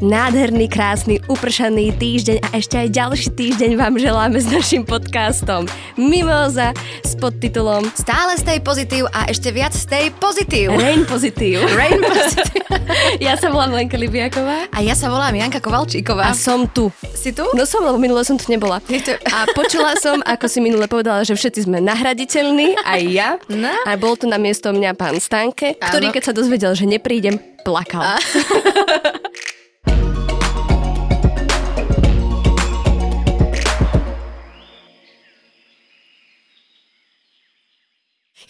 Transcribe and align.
nádherný, 0.00 0.64
krásny, 0.66 1.20
upršaný 1.28 1.92
týždeň 1.92 2.40
a 2.40 2.56
ešte 2.56 2.76
aj 2.76 2.88
ďalší 2.88 3.28
týždeň 3.36 3.70
vám 3.76 4.00
želáme 4.00 4.40
s 4.40 4.48
našim 4.48 4.80
podcastom 4.80 5.68
Mimoza 5.94 6.72
s 7.04 7.12
podtitulom 7.14 7.84
Stále 7.92 8.40
stay 8.40 8.58
pozitív 8.58 9.12
a 9.12 9.28
ešte 9.28 9.52
viac 9.52 9.76
stay 9.76 10.08
pozitív. 10.10 10.72
Rain 10.72 11.04
Pozitív. 11.04 11.68
Rain 11.78 12.00
pozitív. 12.00 12.64
ja 13.28 13.36
sa 13.36 13.52
volám 13.52 13.76
Lenka 13.76 14.00
Libiaková. 14.00 14.72
A 14.72 14.80
ja 14.80 14.96
sa 14.96 15.12
volám 15.12 15.36
Janka 15.36 15.60
A 15.60 15.64
Kovalčíková. 15.64 16.32
som 16.32 16.64
tu. 16.64 16.88
si 17.12 17.36
tu? 17.36 17.44
No 17.52 17.68
som, 17.68 17.84
lebo 17.84 18.00
minule 18.00 18.24
som 18.24 18.40
tu 18.40 18.48
nebola. 18.48 18.80
To- 18.80 19.20
A 19.28 19.44
počula 19.52 20.00
som, 20.00 20.24
ako 20.24 20.48
si 20.48 20.64
minule 20.64 20.88
povedala, 20.88 21.20
že 21.28 21.36
všetci 21.36 21.68
sme 21.68 21.78
nahraditeľní, 21.78 22.80
aj 22.80 23.02
ja. 23.04 23.30
No. 23.52 23.68
A 23.84 24.00
bol 24.00 24.16
tu 24.16 24.24
na 24.24 24.40
miesto 24.40 24.72
mňa 24.72 24.96
pán 24.96 25.20
Stanke, 25.20 25.76
ktorý 25.76 26.08
Áno. 26.08 26.14
keď 26.16 26.22
sa 26.24 26.32
dozvedel, 26.32 26.72
že 26.72 26.88
neprídem, 26.88 27.36
plakal. 27.60 28.16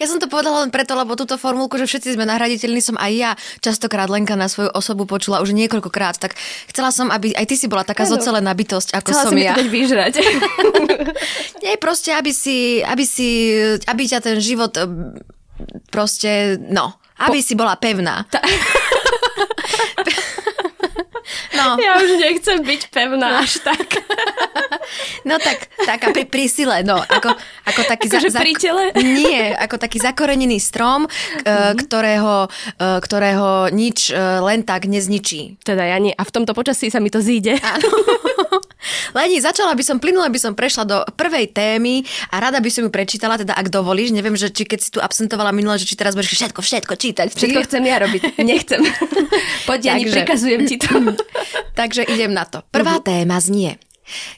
Ja 0.01 0.09
som 0.09 0.17
to 0.17 0.25
povedala 0.25 0.65
len 0.65 0.73
preto, 0.73 0.97
lebo 0.97 1.13
túto 1.13 1.37
formulku, 1.37 1.77
že 1.77 1.85
všetci 1.85 2.17
sme 2.17 2.25
nahraditeľní, 2.25 2.81
som 2.81 2.97
aj 2.97 3.11
ja 3.13 3.31
častokrát 3.61 4.09
Lenka 4.09 4.33
na 4.33 4.49
svoju 4.49 4.73
osobu 4.73 5.05
počula 5.05 5.45
už 5.45 5.53
niekoľkokrát. 5.53 6.17
Tak 6.17 6.33
chcela 6.73 6.89
som, 6.89 7.13
aby 7.13 7.37
aj 7.37 7.45
ty 7.45 7.53
si 7.53 7.69
bola 7.69 7.85
taká 7.85 8.09
Áno. 8.09 8.17
zocelená 8.17 8.49
bytosť, 8.57 8.97
ako 8.97 9.09
Chcela 9.13 9.23
som 9.29 9.37
mi 9.37 9.45
ja. 9.45 9.53
dať 9.53 9.67
vyžrať. 9.69 10.13
Nie, 11.63 11.77
proste, 11.77 12.17
aby 12.17 12.33
si, 12.33 12.81
aby 12.81 13.05
si, 13.05 13.53
aby 13.85 14.01
ťa 14.09 14.25
ten 14.25 14.41
život 14.41 14.73
em, 14.81 15.21
proste, 15.93 16.57
no, 16.57 16.97
aby 17.21 17.37
si 17.45 17.53
bola 17.53 17.77
pevná. 17.77 18.25
No, 21.61 21.77
ja 21.85 22.01
už 22.01 22.17
nechcem 22.17 22.57
byť 22.65 22.81
pevná 22.89 23.39
až 23.39 23.61
tak. 23.61 23.85
no 25.29 25.37
tak, 25.37 25.69
taká 25.77 26.09
pri, 26.09 26.25
pri 26.25 26.49
sile, 26.49 26.81
no, 26.81 26.97
ako, 26.97 27.37
ako 27.69 27.81
taký... 27.85 28.09
Akože 28.09 28.29
pri 28.33 28.53
tele? 28.57 28.83
Nie, 28.97 29.53
ako 29.53 29.77
taký 29.77 30.01
zakorenený 30.01 30.57
strom, 30.57 31.05
Mhm. 31.41 31.77
ktorého, 31.77 32.49
e, 32.75 32.87
ktorého 32.99 33.69
nič 33.69 34.09
e, 34.09 34.17
len 34.17 34.65
tak 34.65 34.85
nezničí. 34.85 35.61
Teda 35.61 35.85
ja 35.85 35.97
nie. 35.97 36.13
A 36.13 36.23
v 36.25 36.31
tomto 36.31 36.51
počasí 36.53 36.89
sa 36.89 36.97
mi 36.97 37.09
to 37.09 37.21
zíde. 37.21 37.57
Áno. 37.61 37.87
Leni, 39.11 39.37
začala 39.37 39.71
by 39.71 39.81
som, 39.81 39.97
plynule 39.97 40.25
by 40.27 40.37
som 40.37 40.51
prešla 40.51 40.83
do 40.83 40.97
prvej 41.11 41.49
témy 41.49 42.01
a 42.27 42.39
rada 42.39 42.57
by 42.57 42.67
som 42.67 42.81
ju 42.81 42.89
prečítala, 42.89 43.35
teda 43.35 43.53
ak 43.53 43.67
dovolíš. 43.67 44.09
Neviem, 44.09 44.33
že 44.33 44.47
či 44.47 44.63
keď 44.63 44.79
si 44.79 44.89
tu 44.89 44.99
absentovala 44.99 45.49
minule, 45.49 45.75
že 45.75 45.85
či 45.85 45.93
teraz 45.93 46.13
budeš 46.13 46.33
všetko, 46.33 46.59
všetko 46.59 46.93
čítať. 46.95 47.27
Všetko 47.29 47.59
chcem 47.63 47.83
ja 47.83 47.97
robiť. 47.99 48.21
Nechcem. 48.41 48.81
Poď, 49.69 49.79
Jani, 49.87 50.03
Takže- 50.03 50.15
prikazujem 50.17 50.61
ti 50.65 50.75
to. 50.77 50.89
Takže 51.79 52.01
idem 52.05 52.31
na 52.31 52.43
to. 52.43 52.65
Prvá 52.67 52.97
Mhm. 52.97 53.03
téma 53.03 53.37
znie. 53.37 53.77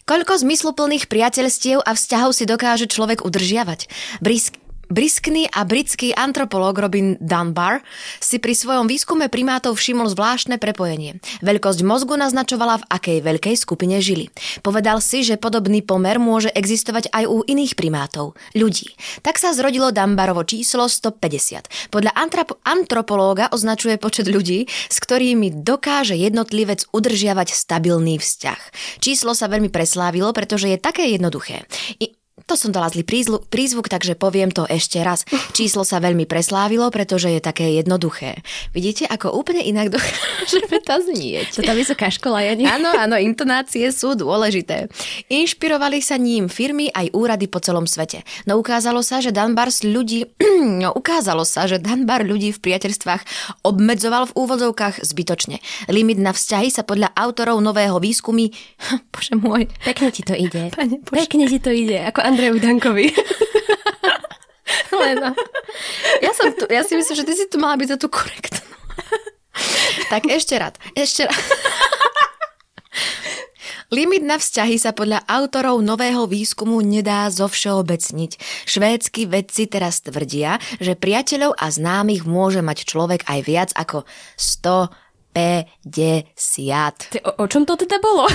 Koľko 0.04 0.38
zmysluplných 0.38 1.10
priateľstiev 1.10 1.82
a 1.82 1.92
vzťahov 1.92 2.32
si 2.32 2.46
dokáže 2.46 2.86
človek 2.86 3.26
udržiavať? 3.26 3.90
Brisk, 4.22 4.60
briskný 4.94 5.50
a 5.50 5.66
britský 5.66 6.14
antropológ 6.14 6.78
Robin 6.78 7.18
Dunbar 7.18 7.82
si 8.22 8.38
pri 8.38 8.54
svojom 8.54 8.86
výskume 8.86 9.26
primátov 9.26 9.82
všimol 9.82 10.14
zvláštne 10.14 10.62
prepojenie. 10.62 11.18
Veľkosť 11.42 11.82
mozgu 11.82 12.14
naznačovala, 12.14 12.86
v 12.86 12.88
akej 12.94 13.18
veľkej 13.26 13.56
skupine 13.58 13.98
žili. 13.98 14.30
Povedal 14.62 15.02
si, 15.02 15.26
že 15.26 15.42
podobný 15.42 15.82
pomer 15.82 16.22
môže 16.22 16.54
existovať 16.54 17.10
aj 17.10 17.26
u 17.26 17.42
iných 17.42 17.74
primátov, 17.74 18.38
ľudí. 18.54 18.94
Tak 19.26 19.42
sa 19.42 19.58
zrodilo 19.58 19.90
Dunbarovo 19.90 20.46
číslo 20.46 20.86
150. 20.86 21.90
Podľa 21.90 22.14
antrop- 22.14 22.62
antropológa 22.62 23.50
označuje 23.50 23.98
počet 23.98 24.30
ľudí, 24.30 24.70
s 24.70 24.98
ktorými 25.02 25.66
dokáže 25.66 26.14
jednotlivec 26.14 26.86
udržiavať 26.94 27.50
stabilný 27.50 28.22
vzťah. 28.22 28.62
Číslo 29.02 29.34
sa 29.34 29.50
veľmi 29.50 29.74
preslávilo, 29.74 30.30
pretože 30.38 30.70
je 30.70 30.78
také 30.78 31.10
jednoduché. 31.10 31.66
I- 31.98 32.14
to 32.44 32.60
som 32.60 32.76
dala 32.76 32.92
zlý 32.92 33.08
prízlu, 33.08 33.40
prízvuk, 33.48 33.88
takže 33.88 34.20
poviem 34.20 34.52
to 34.52 34.68
ešte 34.68 35.00
raz. 35.00 35.24
Číslo 35.56 35.88
sa 35.88 36.04
veľmi 36.04 36.28
preslávilo, 36.28 36.92
pretože 36.92 37.32
je 37.32 37.40
také 37.40 37.80
jednoduché. 37.80 38.44
Vidíte, 38.76 39.08
ako 39.08 39.32
úplne 39.36 39.64
inak 39.64 39.94
dokáže 39.96 40.64
veta 40.68 41.00
znieť. 41.00 41.60
To 41.60 41.62
tá 41.64 41.74
vysoká 41.76 42.12
škola, 42.12 42.44
Jani. 42.44 42.68
Áno, 42.68 42.92
áno, 42.92 43.16
intonácie 43.16 43.88
sú 43.92 44.16
dôležité. 44.18 44.92
Inšpirovali 45.32 46.04
sa 46.04 46.20
ním 46.20 46.52
firmy 46.52 46.92
aj 46.92 47.16
úrady 47.16 47.48
po 47.48 47.64
celom 47.64 47.88
svete. 47.88 48.28
No 48.44 48.60
ukázalo 48.60 49.00
sa, 49.06 49.24
že 49.24 49.32
Dunbar 49.32 49.72
s 49.72 49.86
ľudí, 49.86 50.28
no 50.84 50.92
ukázalo 50.92 51.48
sa, 51.48 51.68
že 51.70 51.80
Dunbar 51.80 52.28
ľudí 52.28 52.52
v 52.52 52.60
priateľstvách 52.60 53.22
obmedzoval 53.64 54.32
v 54.32 54.36
úvodzovkách 54.36 55.04
zbytočne. 55.04 55.64
Limit 55.88 56.20
na 56.20 56.36
vzťahy 56.36 56.70
sa 56.74 56.84
podľa 56.84 57.12
autorov 57.16 57.64
nového 57.64 58.00
výskumy, 58.04 58.52
bože 59.14 59.36
môj, 59.40 59.70
Pekne 59.84 60.10
ti 60.16 60.24
to 60.24 60.34
ide. 60.34 60.72
Pane 60.72 61.00
Bože. 61.04 61.18
Pekne 61.28 61.46
ti 61.48 61.60
to 61.60 61.72
ide, 61.72 62.00
ako 62.08 62.20
Andrejovi 62.34 62.60
Dankovi. 62.66 63.08
Lena. 65.06 65.38
Ja, 66.18 66.34
som 66.34 66.50
tu, 66.58 66.66
ja 66.66 66.82
si 66.82 66.98
myslím, 66.98 67.14
že 67.14 67.26
ty 67.30 67.34
si 67.38 67.46
tu 67.46 67.62
mala 67.62 67.78
byť 67.78 67.94
za 67.94 67.98
tú 68.02 68.10
korektnú. 68.10 68.74
tak 70.14 70.26
ešte 70.26 70.58
rád, 70.58 70.82
ešte 70.98 71.30
rád. 71.30 71.46
Limit 73.94 74.26
na 74.26 74.42
vzťahy 74.42 74.82
sa 74.82 74.90
podľa 74.90 75.22
autorov 75.30 75.78
nového 75.86 76.26
výskumu 76.26 76.82
nedá 76.82 77.30
zovšeobecniť. 77.30 78.42
Švédsky 78.66 79.30
vedci 79.30 79.70
teraz 79.70 80.02
tvrdia, 80.02 80.58
že 80.82 80.98
priateľov 80.98 81.54
a 81.54 81.70
známych 81.70 82.26
môže 82.26 82.66
mať 82.66 82.90
človek 82.90 83.22
aj 83.30 83.40
viac 83.46 83.70
ako 83.78 84.10
150. 85.34 87.10
Ty, 87.10 87.18
o, 87.26 87.32
o 87.42 87.46
čom 87.50 87.66
to 87.66 87.74
teda 87.74 87.98
bolo? 87.98 88.30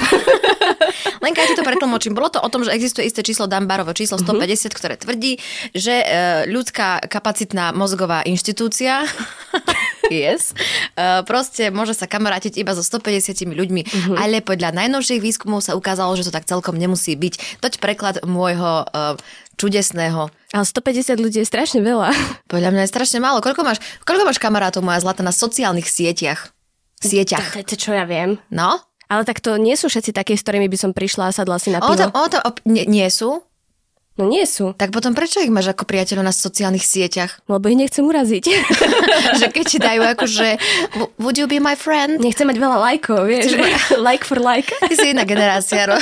Lenka, 1.25 1.47
ja 1.47 1.49
ti 1.49 1.55
to 1.55 1.63
pretlmočím. 1.63 2.19
Bolo 2.19 2.27
to 2.35 2.43
o 2.43 2.51
tom, 2.51 2.67
že 2.67 2.75
existuje 2.75 3.07
isté 3.07 3.23
číslo 3.23 3.47
Dunbarovo, 3.47 3.95
číslo 3.95 4.19
150, 4.19 4.75
ktoré 4.75 4.99
tvrdí, 4.99 5.39
že 5.71 5.95
e, 6.03 6.07
ľudská 6.51 7.07
kapacitná 7.07 7.71
mozgová 7.71 8.27
inštitúcia 8.27 9.07
yes, 10.11 10.51
e, 10.99 11.23
proste 11.23 11.71
môže 11.71 11.95
sa 11.95 12.11
kamarátiť 12.11 12.59
iba 12.59 12.75
so 12.75 12.83
150 12.83 13.47
ľuďmi, 13.47 13.83
ale 14.19 14.43
podľa 14.43 14.75
najnovších 14.75 15.23
výskumov 15.23 15.63
sa 15.63 15.79
ukázalo, 15.79 16.19
že 16.19 16.27
to 16.27 16.35
tak 16.35 16.51
celkom 16.51 16.75
nemusí 16.75 17.15
byť. 17.15 17.63
Toť 17.63 17.79
preklad 17.79 18.27
môjho 18.27 18.83
e, 18.83 19.15
čudesného. 19.55 20.35
Ale 20.51 20.65
150 20.67 21.15
ľudí 21.23 21.39
je 21.43 21.47
strašne 21.47 21.79
veľa. 21.79 22.11
Podľa 22.51 22.71
mňa 22.75 22.83
je 22.87 22.91
strašne 22.91 23.19
málo. 23.23 23.39
Koľko 23.39 23.63
máš, 23.63 23.79
koľko 24.03 24.27
máš 24.27 24.43
kamarátov, 24.43 24.83
moja 24.83 24.99
zlata, 25.03 25.23
na 25.23 25.31
sociálnych 25.31 25.87
sieťach? 25.87 26.58
Sieťach. 27.03 27.55
To, 27.55 27.63
to, 27.63 27.77
čo 27.79 27.95
ja 27.95 28.05
viem. 28.05 28.39
No? 28.51 28.83
Ale 29.09 29.25
tak 29.25 29.41
to 29.41 29.57
nie 29.57 29.73
sú 29.73 29.89
všetci 29.89 30.13
takí, 30.13 30.37
s 30.37 30.45
ktorými 30.45 30.69
by 30.69 30.77
som 30.77 30.91
prišla 30.93 31.31
a 31.31 31.33
sadla 31.33 31.57
si 31.57 31.73
na 31.73 31.81
O, 31.81 31.89
pivo. 31.89 31.97
tam, 31.97 32.11
o, 32.13 32.23
tam, 32.29 32.43
o, 32.45 32.51
nie, 32.69 32.85
nie 32.85 33.09
sú? 33.09 33.41
No 34.19 34.27
nie 34.27 34.43
sú, 34.45 34.75
Tak 34.75 34.91
potom 34.91 35.15
prečo 35.15 35.39
ich 35.39 35.49
máš 35.49 35.71
ako 35.71 35.87
priateľov 35.87 36.27
na 36.27 36.35
sociálnych 36.35 36.83
sieťach? 36.83 37.39
lebo 37.47 37.71
ich 37.71 37.79
nechcem 37.79 38.03
uraziť. 38.03 38.43
že 39.41 39.47
keď 39.49 39.65
ti 39.65 39.79
dajú 39.79 40.03
akože 40.03 40.47
"W- 40.99 41.11
would 41.23 41.39
you 41.39 41.47
be 41.47 41.63
my 41.63 41.79
friend? 41.79 42.19
Nechcem 42.19 42.45
mať 42.45 42.59
veľa 42.59 42.79
lajkov, 42.83 43.31
vieš. 43.31 43.55
like 44.09 44.27
for 44.27 44.43
like. 44.43 44.69
Ty 44.83 44.95
si 44.95 45.15
iná 45.15 45.23
generácia, 45.23 45.87
ro. 45.87 45.97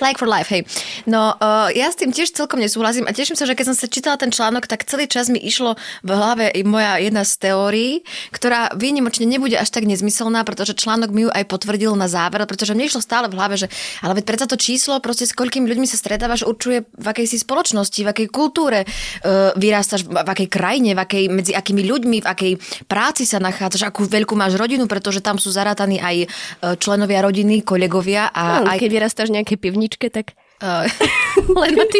like 0.00 0.16
for 0.16 0.26
life, 0.30 0.48
hej. 0.48 0.64
No, 1.04 1.34
uh, 1.36 1.68
ja 1.70 1.90
s 1.90 1.98
tým 1.98 2.08
tiež 2.08 2.32
celkom 2.32 2.62
nesúhlasím 2.62 3.04
a 3.04 3.12
teším 3.12 3.36
sa, 3.36 3.44
že 3.44 3.52
keď 3.52 3.72
som 3.72 3.76
sa 3.76 3.86
čítala 3.90 4.16
ten 4.16 4.30
článok, 4.30 4.64
tak 4.64 4.86
celý 4.86 5.04
čas 5.10 5.28
mi 5.28 5.36
išlo 5.38 5.76
v 6.00 6.10
hlave 6.14 6.46
i 6.54 6.62
moja 6.64 6.96
jedna 6.98 7.26
z 7.26 7.32
teórií, 7.40 7.92
ktorá 8.30 8.72
výnimočne 8.74 9.26
nebude 9.26 9.58
až 9.58 9.68
tak 9.74 9.84
nezmyselná, 9.84 10.40
pretože 10.46 10.78
článok 10.78 11.10
mi 11.10 11.26
ju 11.26 11.30
aj 11.30 11.44
potvrdil 11.50 11.92
na 11.98 12.06
záver, 12.06 12.40
pretože 12.46 12.72
mne 12.72 12.86
išlo 12.86 13.02
stále 13.02 13.26
v 13.28 13.36
hlave, 13.36 13.58
že 13.58 13.66
ale 14.00 14.16
veď 14.18 14.24
predsa 14.24 14.46
to 14.48 14.56
číslo, 14.56 14.96
proste 15.02 15.26
s 15.26 15.34
koľkými 15.34 15.66
ľuďmi 15.66 15.86
sa 15.90 15.98
stretávaš, 15.98 16.46
určuje 16.46 16.86
v 16.94 17.06
akej 17.10 17.26
si 17.26 17.36
spoločnosti, 17.42 18.00
v 18.00 18.10
akej 18.10 18.28
kultúre 18.30 18.86
uh, 18.86 19.50
vyrástaš, 19.58 20.06
v 20.06 20.28
akej 20.28 20.48
krajine, 20.48 20.94
v 20.94 21.00
akej, 21.02 21.24
medzi 21.30 21.52
akými 21.52 21.82
ľuďmi, 21.84 22.22
v 22.22 22.26
akej 22.26 22.52
práci 22.86 23.26
sa 23.26 23.42
nachádzaš, 23.42 23.90
akú 23.90 24.06
veľkú 24.06 24.38
máš 24.38 24.54
rodinu, 24.54 24.86
pretože 24.86 25.20
tam 25.20 25.36
sú 25.36 25.50
zarátaní 25.50 25.98
aj 25.98 26.16
e, 26.24 26.26
členovia 26.78 27.24
rodiny, 27.24 27.66
kolegovia 27.66 28.30
a 28.30 28.62
No, 28.62 28.70
aj... 28.70 28.78
Keď 28.78 28.90
vyrastáš 28.90 29.28
v 29.32 29.42
nejakej 29.42 29.58
pivničke, 29.58 30.06
tak 30.12 30.36
Uh, 30.64 30.86
len 31.60 31.74
ty... 31.90 31.98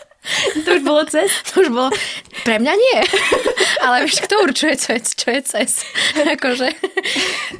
to 0.64 0.68
už 0.74 0.82
bolo 0.82 1.02
cez. 1.06 1.30
To 1.52 1.60
už 1.62 1.68
bolo... 1.70 1.88
Pre 2.42 2.56
mňa 2.58 2.74
nie. 2.74 2.98
Ale 3.84 4.08
vieš, 4.08 4.24
kto 4.24 4.42
určuje, 4.42 4.74
čo 4.80 4.96
je, 4.96 5.00
čo 5.06 5.28
je 5.28 5.40
cez. 5.44 5.70
akože. 6.16 6.68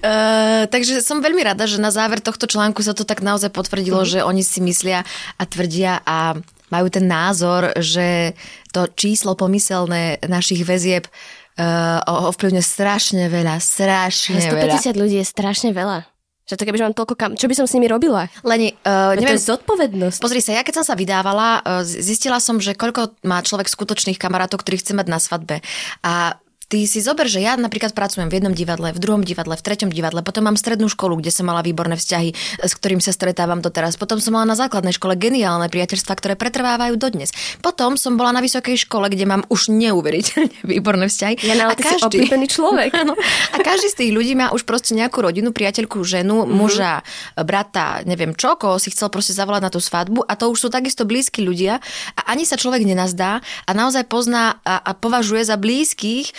Uh, 0.03 0.65
takže 0.73 1.05
som 1.05 1.23
veľmi 1.23 1.45
rada, 1.45 1.69
že 1.69 1.79
na 1.79 1.93
záver 1.93 2.25
tohto 2.25 2.49
článku 2.49 2.81
sa 2.81 2.97
to 2.97 3.05
tak 3.05 3.21
naozaj 3.21 3.53
potvrdilo, 3.53 4.03
že 4.03 4.25
oni 4.25 4.41
si 4.41 4.65
myslia 4.65 5.05
a 5.37 5.43
tvrdia 5.45 6.01
a 6.03 6.39
majú 6.73 6.89
ten 6.89 7.05
názor, 7.05 7.77
že 7.77 8.33
to 8.73 8.89
číslo 8.97 9.37
pomyselné 9.37 10.25
našich 10.25 10.65
väzieb 10.65 11.05
uh, 11.07 12.01
ovplyvňuje 12.33 12.65
strašne 12.65 13.29
veľa, 13.29 13.61
strašne 13.61 14.41
veľa. 14.41 14.81
150 14.81 14.97
ľudí 14.97 15.17
je 15.21 15.27
strašne 15.29 15.71
veľa. 15.77 16.09
Že 16.43 16.59
to 16.59 16.65
kebyže 16.67 16.85
mám 16.91 16.97
toľko 16.99 17.15
kam... 17.15 17.31
Čo 17.39 17.47
by 17.47 17.55
som 17.55 17.67
s 17.71 17.75
nimi 17.79 17.87
robila? 17.87 18.27
Leni, 18.43 18.75
uh, 18.83 19.15
Neviem, 19.15 19.31
neviem, 19.31 19.39
to 19.39 19.39
je 19.39 19.49
zodpovednosť. 19.55 20.19
Pozri 20.19 20.43
sa, 20.43 20.59
ja 20.59 20.67
keď 20.67 20.83
som 20.83 20.87
sa 20.91 20.99
vydávala, 20.99 21.63
eh, 21.63 21.87
zistila 21.87 22.43
som, 22.43 22.59
že 22.59 22.75
koľko 22.75 23.15
má 23.23 23.39
človek 23.47 23.71
skutočných 23.71 24.19
kamarátov, 24.19 24.59
ktorých 24.59 24.83
chce 24.83 24.93
mať 24.99 25.07
na 25.07 25.23
svadbe. 25.23 25.63
A 26.03 26.42
ty 26.73 26.89
si 26.89 27.05
zober, 27.05 27.29
že 27.29 27.45
ja 27.45 27.53
napríklad 27.61 27.93
pracujem 27.93 28.33
v 28.33 28.41
jednom 28.41 28.57
divadle, 28.57 28.97
v 28.97 29.01
druhom 29.05 29.21
divadle, 29.21 29.61
v 29.61 29.61
treťom 29.61 29.93
divadle, 29.93 30.25
potom 30.25 30.49
mám 30.49 30.57
strednú 30.57 30.89
školu, 30.89 31.21
kde 31.21 31.29
som 31.29 31.45
mala 31.45 31.61
výborné 31.61 32.01
vzťahy, 32.01 32.33
s 32.65 32.73
ktorým 32.73 32.97
sa 33.05 33.13
stretávam 33.13 33.61
doteraz. 33.61 34.01
Potom 34.01 34.17
som 34.25 34.33
mala 34.33 34.49
na 34.49 34.57
základnej 34.57 34.97
škole 34.97 35.13
geniálne 35.21 35.69
priateľstva, 35.69 36.17
ktoré 36.17 36.33
pretrvávajú 36.41 36.97
dodnes. 36.97 37.29
Potom 37.61 38.01
som 38.01 38.17
bola 38.17 38.33
na 38.33 38.41
vysokej 38.41 38.89
škole, 38.89 39.13
kde 39.13 39.29
mám 39.29 39.45
už 39.53 39.69
neuveriteľne 39.69 40.65
výborné 40.73 41.13
vzťahy. 41.13 41.45
Ja 41.45 41.69
a 41.69 41.77
každý, 41.77 42.25
človek. 42.49 42.89
Áno, 43.05 43.21
a 43.53 43.57
každý 43.61 43.93
z 43.93 43.97
tých 44.09 44.13
ľudí 44.17 44.33
má 44.33 44.49
už 44.57 44.65
proste 44.65 44.97
nejakú 44.97 45.21
rodinu, 45.21 45.53
priateľku, 45.53 46.01
ženu, 46.09 46.49
mm-hmm. 46.49 46.57
muža, 46.57 47.05
brata, 47.37 48.01
neviem 48.09 48.33
čo, 48.33 48.57
koho 48.57 48.81
si 48.81 48.89
chcel 48.89 49.13
proste 49.13 49.37
zavolať 49.37 49.61
na 49.61 49.69
tú 49.69 49.77
svadbu 49.77 50.25
a 50.25 50.33
to 50.41 50.49
už 50.49 50.65
sú 50.65 50.69
takisto 50.73 51.05
blízki 51.05 51.45
ľudia 51.45 51.85
a 52.17 52.21
ani 52.33 52.49
sa 52.49 52.57
človek 52.57 52.89
nenazdá 52.89 53.45
a 53.45 53.71
naozaj 53.77 54.09
pozná 54.09 54.57
a, 54.65 54.81
a 54.81 54.97
považuje 54.97 55.45
za 55.45 55.61
blízkych 55.61 56.33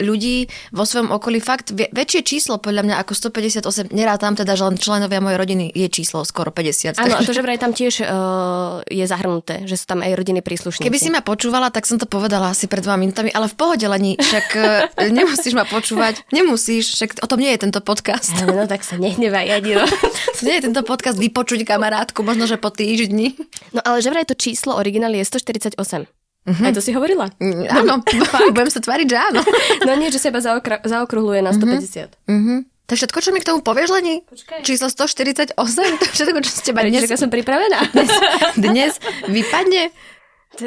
ľudí 0.00 0.48
vo 0.72 0.84
svojom 0.84 1.12
okolí 1.12 1.40
fakt 1.40 1.72
väčšie 1.72 2.20
číslo 2.24 2.60
podľa 2.60 2.84
mňa 2.84 2.96
ako 3.00 3.12
158. 3.16 3.92
Nerátam 3.92 4.36
teda, 4.36 4.56
že 4.56 4.64
len 4.64 4.76
členovia 4.76 5.20
mojej 5.24 5.38
rodiny 5.40 5.64
je 5.72 5.86
číslo 5.88 6.24
skoro 6.24 6.52
50. 6.52 7.00
Áno, 7.00 7.14
a 7.16 7.24
to, 7.24 7.32
že 7.36 7.44
vraj 7.44 7.60
tam 7.60 7.72
tiež 7.72 8.04
uh, 8.04 8.80
je 8.88 9.04
zahrnuté, 9.04 9.64
že 9.64 9.76
sú 9.80 9.84
tam 9.88 10.04
aj 10.04 10.12
rodiny 10.16 10.40
príslušníci. 10.44 10.86
Keby 10.86 10.98
si 11.00 11.10
ma 11.12 11.24
počúvala, 11.24 11.72
tak 11.72 11.88
som 11.88 11.96
to 11.96 12.04
povedala 12.08 12.52
asi 12.52 12.68
pred 12.68 12.84
dvoma 12.84 13.00
minútami, 13.00 13.32
ale 13.32 13.48
v 13.48 13.56
pohode, 13.56 13.84
Leni, 13.84 14.16
však 14.16 14.46
uh, 14.56 14.66
nemusíš 15.18 15.56
ma 15.56 15.64
počúvať, 15.68 16.24
nemusíš, 16.30 16.96
však 17.00 17.24
o 17.24 17.26
tom 17.28 17.40
nie 17.40 17.52
je 17.56 17.60
tento 17.68 17.80
podcast. 17.84 18.32
No, 18.44 18.52
no 18.52 18.64
tak 18.68 18.84
sa 18.84 18.96
nehnevaj, 19.00 19.64
no. 19.64 19.84
to 20.36 20.40
nie 20.44 20.60
je 20.60 20.64
tento 20.70 20.82
podcast 20.84 21.16
vypočuť 21.16 21.64
kamarátku, 21.64 22.20
možno, 22.24 22.44
že 22.48 22.60
po 22.60 22.68
týždni. 22.72 23.36
No 23.72 23.80
ale 23.84 24.00
že 24.04 24.12
vraj 24.12 24.28
to 24.28 24.36
číslo 24.36 24.76
originály 24.76 25.20
je 25.20 25.26
148. 25.28 26.23
Uh-huh. 26.44 26.64
Aj 26.68 26.72
to 26.76 26.84
si 26.84 26.92
hovorila? 26.92 27.32
Mm, 27.40 27.72
áno, 27.72 28.04
budem 28.56 28.68
sa 28.68 28.84
tváriť, 28.84 29.06
že 29.08 29.16
áno. 29.16 29.40
No 29.88 29.96
nie, 29.96 30.12
že 30.12 30.20
sa 30.20 30.28
iba 30.28 30.44
zaokra- 30.44 30.84
zaokrúhluje 30.84 31.40
na 31.40 31.56
150. 31.56 31.64
Uh-huh. 31.64 32.36
Uh-huh. 32.36 32.58
To 32.84 32.90
je 32.92 32.98
všetko, 33.00 33.18
čo 33.24 33.30
mi 33.32 33.40
k 33.40 33.48
tomu 33.48 33.64
povieš, 33.64 33.96
Leni? 33.96 34.20
Počkaj. 34.28 34.60
Číslo 34.60 34.92
148, 34.92 35.56
to 35.56 36.04
je 36.04 36.12
všetko, 36.12 36.38
čo 36.44 36.50
ste 36.52 36.62
teba 36.68 36.84
dnes... 36.84 37.08
som 37.16 37.32
pripravená. 37.32 37.80
Dnes, 37.96 38.12
dnes 38.60 38.92
vypadne. 39.24 39.88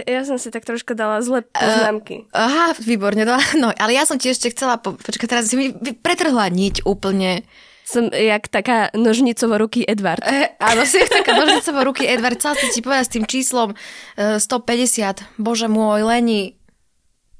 Ja 0.09 0.25
som 0.25 0.41
si 0.41 0.49
tak 0.49 0.65
trošku 0.65 0.97
dala 0.97 1.21
zle 1.21 1.45
poznámky. 1.45 2.25
Uh, 2.33 2.41
aha, 2.41 2.65
výborne. 2.81 3.23
No, 3.23 3.37
no, 3.61 3.69
ale 3.69 3.93
ja 3.93 4.03
som 4.03 4.17
ti 4.17 4.33
ešte 4.33 4.49
chcela... 4.51 4.81
Po... 4.81 4.97
Počkaj, 4.97 5.27
teraz 5.29 5.45
si 5.47 5.55
mi 5.55 5.71
pretrhla 5.93 6.49
niť 6.49 6.83
úplne. 6.89 7.45
Som 7.87 8.11
jak 8.11 8.51
taká 8.51 8.91
nožnicovo 8.91 9.55
ruky 9.55 9.87
Edward. 9.87 10.19
E, 10.27 10.59
áno, 10.59 10.83
si 10.83 10.99
jak 10.99 11.07
taká 11.07 11.39
nožnicovo 11.39 11.87
ruky 11.87 12.03
Edward. 12.03 12.35
Chcela 12.35 12.59
si 12.59 12.67
ti 12.75 12.83
povedať 12.83 13.05
s 13.07 13.13
tým 13.15 13.23
číslom 13.23 13.71
uh, 13.71 14.35
150. 14.43 15.39
Bože 15.39 15.71
môj, 15.71 16.03
Leni, 16.03 16.56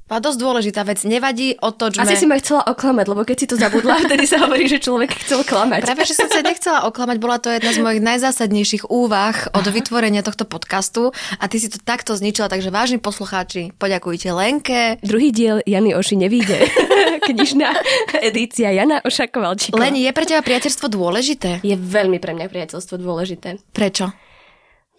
a 0.07 0.23
dosť 0.23 0.39
dôležitá 0.39 0.81
vec. 0.87 1.03
Nevadí 1.03 1.59
otočme. 1.59 2.03
Asi 2.03 2.15
si 2.15 2.25
ma 2.25 2.39
chcela 2.39 2.63
oklamať, 2.63 3.05
lebo 3.11 3.21
keď 3.27 3.37
si 3.37 3.47
to 3.47 3.55
zabudla, 3.59 3.99
vtedy 4.07 4.23
sa 4.23 4.43
hovorí, 4.47 4.65
že 4.65 4.79
človek 4.79 5.11
chcel 5.27 5.43
klamať. 5.43 5.83
Práve, 5.83 6.07
že 6.07 6.15
som 6.15 6.31
sa 6.31 6.39
nechcela 6.39 6.87
oklamať, 6.87 7.17
bola 7.19 7.37
to 7.37 7.51
jedna 7.51 7.71
z 7.75 7.79
mojich 7.83 8.01
najzásadnejších 8.03 8.87
úvah 8.87 9.35
od 9.51 9.65
Aha. 9.67 9.75
vytvorenia 9.75 10.23
tohto 10.23 10.47
podcastu 10.47 11.11
a 11.37 11.43
ty 11.51 11.59
si 11.59 11.67
to 11.67 11.77
takto 11.83 12.15
zničila, 12.15 12.47
takže 12.47 12.71
vážni 12.71 12.97
poslucháči, 13.03 13.75
poďakujte 13.75 14.31
Lenke. 14.31 14.97
Druhý 15.03 15.35
diel 15.35 15.59
Jany 15.67 15.91
Oši 15.91 16.15
nevíde. 16.15 16.67
Knižná 17.27 17.75
edícia 18.23 18.71
Jana 18.71 19.03
Ošakovalčíková. 19.03 19.83
Leni, 19.83 20.07
je 20.07 20.11
pre 20.15 20.23
teba 20.23 20.39
priateľstvo 20.39 20.87
dôležité? 20.87 21.59
Je 21.61 21.75
veľmi 21.75 22.23
pre 22.23 22.31
mňa 22.31 22.47
priateľstvo 22.47 22.95
dôležité. 22.95 23.59
Prečo? 23.75 24.26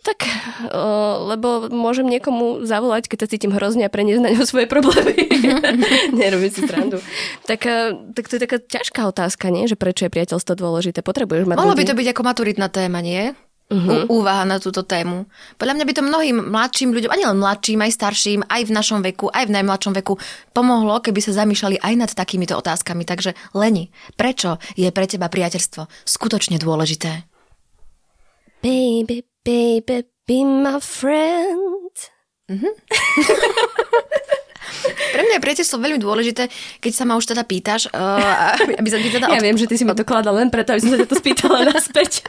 Tak, 0.09 0.25
uh, 0.73 1.21
lebo 1.37 1.69
môžem 1.69 2.09
niekomu 2.09 2.65
zavolať, 2.65 3.13
keď 3.13 3.19
sa 3.21 3.29
cítim 3.29 3.53
hrozne 3.53 3.85
a 3.85 3.93
preniesť 3.93 4.25
na 4.25 4.33
ňo 4.33 4.49
svoje 4.49 4.65
problémy. 4.65 5.29
Nerobím 6.17 6.49
si 6.49 6.65
strandu. 6.65 6.97
Tak, 7.45 7.61
uh, 7.69 7.93
tak 8.17 8.25
to 8.25 8.41
je 8.41 8.43
taká 8.49 8.57
ťažká 8.57 9.05
otázka, 9.05 9.53
nie? 9.53 9.69
Že 9.69 9.77
prečo 9.77 10.09
je 10.09 10.15
priateľstvo 10.17 10.57
dôležité? 10.57 11.05
Potrebuješ 11.05 11.45
mať 11.45 11.61
Mohlo 11.61 11.77
by 11.77 11.85
to 11.85 11.93
byť 11.93 12.09
ako 12.17 12.23
maturitná 12.25 12.73
téma, 12.73 13.05
nie? 13.05 13.37
Uh-huh. 13.69 14.09
úvaha 14.09 14.49
na 14.49 14.57
túto 14.57 14.81
tému. 14.81 15.29
Podľa 15.61 15.77
mňa 15.77 15.85
by 15.85 15.93
to 15.93 16.01
mnohým 16.01 16.37
mladším 16.41 16.89
ľuďom, 16.89 17.13
ani 17.13 17.29
len 17.29 17.37
mladším, 17.37 17.85
aj 17.85 17.93
starším, 18.01 18.41
aj 18.49 18.65
v 18.65 18.73
našom 18.73 19.05
veku, 19.05 19.29
aj 19.29 19.45
v 19.45 19.61
najmladšom 19.61 19.93
veku 19.93 20.17
pomohlo, 20.57 21.05
keby 21.05 21.21
sa 21.21 21.45
zamýšľali 21.45 21.77
aj 21.85 21.95
nad 22.01 22.09
takýmito 22.09 22.57
otázkami. 22.57 23.05
Takže 23.05 23.37
Leni, 23.53 23.93
prečo 24.17 24.57
je 24.73 24.89
pre 24.89 25.05
teba 25.05 25.29
priateľstvo 25.29 25.85
skutočne 26.09 26.57
dôležité? 26.57 27.29
Baby, 28.65 29.28
baby, 29.45 30.05
be 30.27 30.45
my 30.45 30.81
friend. 30.81 31.95
Mm-hmm. 32.49 32.75
Pre 34.89 35.23
mňa 35.25 35.35
je 35.41 35.45
priateľstvo 35.45 35.81
veľmi 35.81 36.01
dôležité, 36.01 36.49
keď 36.79 36.93
sa 36.93 37.05
ma 37.09 37.17
už 37.17 37.33
teda 37.33 37.43
pýtaš, 37.45 37.89
uh, 37.91 38.55
aby 38.57 38.89
sa 38.89 39.01
teda... 39.01 39.27
Ja 39.33 39.41
od... 39.41 39.45
viem, 39.45 39.57
že 39.57 39.67
ty 39.67 39.77
si 39.81 39.85
ma 39.85 39.97
to 39.97 40.05
len 40.33 40.53
preto, 40.53 40.73
aby 40.77 40.81
som 40.81 40.93
sa 40.93 41.09
to 41.09 41.17
spýtala 41.17 41.65
naspäť. 41.73 42.23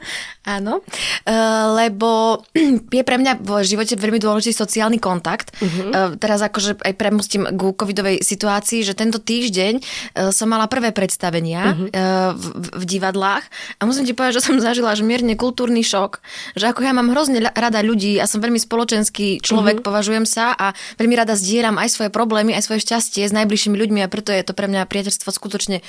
Áno, 0.56 0.82
uh, 0.82 1.66
lebo 1.78 2.42
je 2.96 3.02
pre 3.04 3.16
mňa 3.18 3.42
v 3.42 3.50
živote 3.62 3.94
veľmi 3.94 4.18
dôležitý 4.18 4.52
sociálny 4.56 4.98
kontakt. 4.98 5.54
Uh-huh. 5.58 5.90
Uh, 5.90 6.10
teraz 6.18 6.42
akože 6.42 6.82
aj 6.82 6.94
premostím 6.98 7.46
k 7.46 7.60
covidovej 7.74 8.24
situácii, 8.24 8.82
že 8.82 8.98
tento 8.98 9.22
týždeň 9.22 9.74
uh, 9.78 10.34
som 10.34 10.50
mala 10.50 10.66
prvé 10.66 10.90
predstavenia 10.90 11.72
uh-huh. 11.72 11.88
uh, 11.88 12.30
v, 12.34 12.44
v 12.82 12.84
divadlách 12.98 13.44
a 13.78 13.82
musím 13.86 14.08
ti 14.08 14.16
povedať, 14.16 14.42
že 14.42 14.46
som 14.50 14.56
zažila 14.66 14.92
až 14.94 15.04
mierne 15.06 15.38
kultúrny 15.38 15.84
šok, 15.84 16.20
že 16.58 16.68
ako 16.68 16.80
ja 16.84 16.92
mám 16.96 17.12
hrozne 17.12 17.38
rada 17.42 17.80
ľudí 17.80 18.18
a 18.18 18.26
som 18.26 18.42
veľmi 18.42 18.58
spoločenský 18.58 19.42
človek, 19.44 19.80
uh-huh. 19.80 19.88
považujem 19.88 20.26
sa 20.26 20.56
a 20.56 20.74
veľmi 20.98 21.14
rada 21.14 21.38
zdieľam 21.38 21.78
aj 21.78 21.88
svoje 21.92 22.10
problémy, 22.10 22.56
aj 22.56 22.66
svoje 22.66 22.82
šťastie 22.82 23.26
s 23.28 23.32
najbližšími 23.34 23.76
ľuďmi 23.78 24.00
a 24.02 24.10
preto 24.10 24.34
je 24.34 24.42
to 24.42 24.56
pre 24.56 24.66
mňa 24.66 24.88
priateľstvo 24.88 25.30
skutočne 25.30 25.84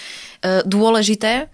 dôležité. 0.66 1.48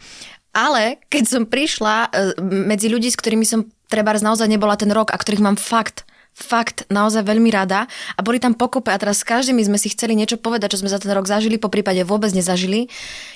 Ale 0.54 0.98
keď 1.08 1.24
som 1.30 1.44
prišla 1.46 2.10
e, 2.10 2.42
medzi 2.44 2.90
ľudí, 2.90 3.10
s 3.10 3.20
ktorými 3.20 3.46
som 3.46 3.70
treba 3.90 4.14
naozaj 4.18 4.50
nebola 4.50 4.78
ten 4.78 4.90
rok 4.90 5.14
a 5.14 5.18
ktorých 5.18 5.46
mám 5.46 5.58
fakt 5.58 6.10
fakt 6.40 6.88
naozaj 6.88 7.28
veľmi 7.28 7.52
rada 7.52 7.86
a 8.16 8.20
boli 8.24 8.40
tam 8.40 8.56
pokope 8.56 8.88
a 8.90 8.98
teraz 8.98 9.22
s 9.22 9.28
každými 9.28 9.60
sme 9.66 9.76
si 9.76 9.92
chceli 9.92 10.16
niečo 10.16 10.40
povedať, 10.40 10.72
čo 10.72 10.82
sme 10.82 10.90
za 10.92 11.02
ten 11.02 11.12
rok 11.12 11.28
zažili, 11.28 11.60
po 11.60 11.68
prípade 11.68 12.00
vôbec 12.08 12.32
nezažili. 12.32 12.88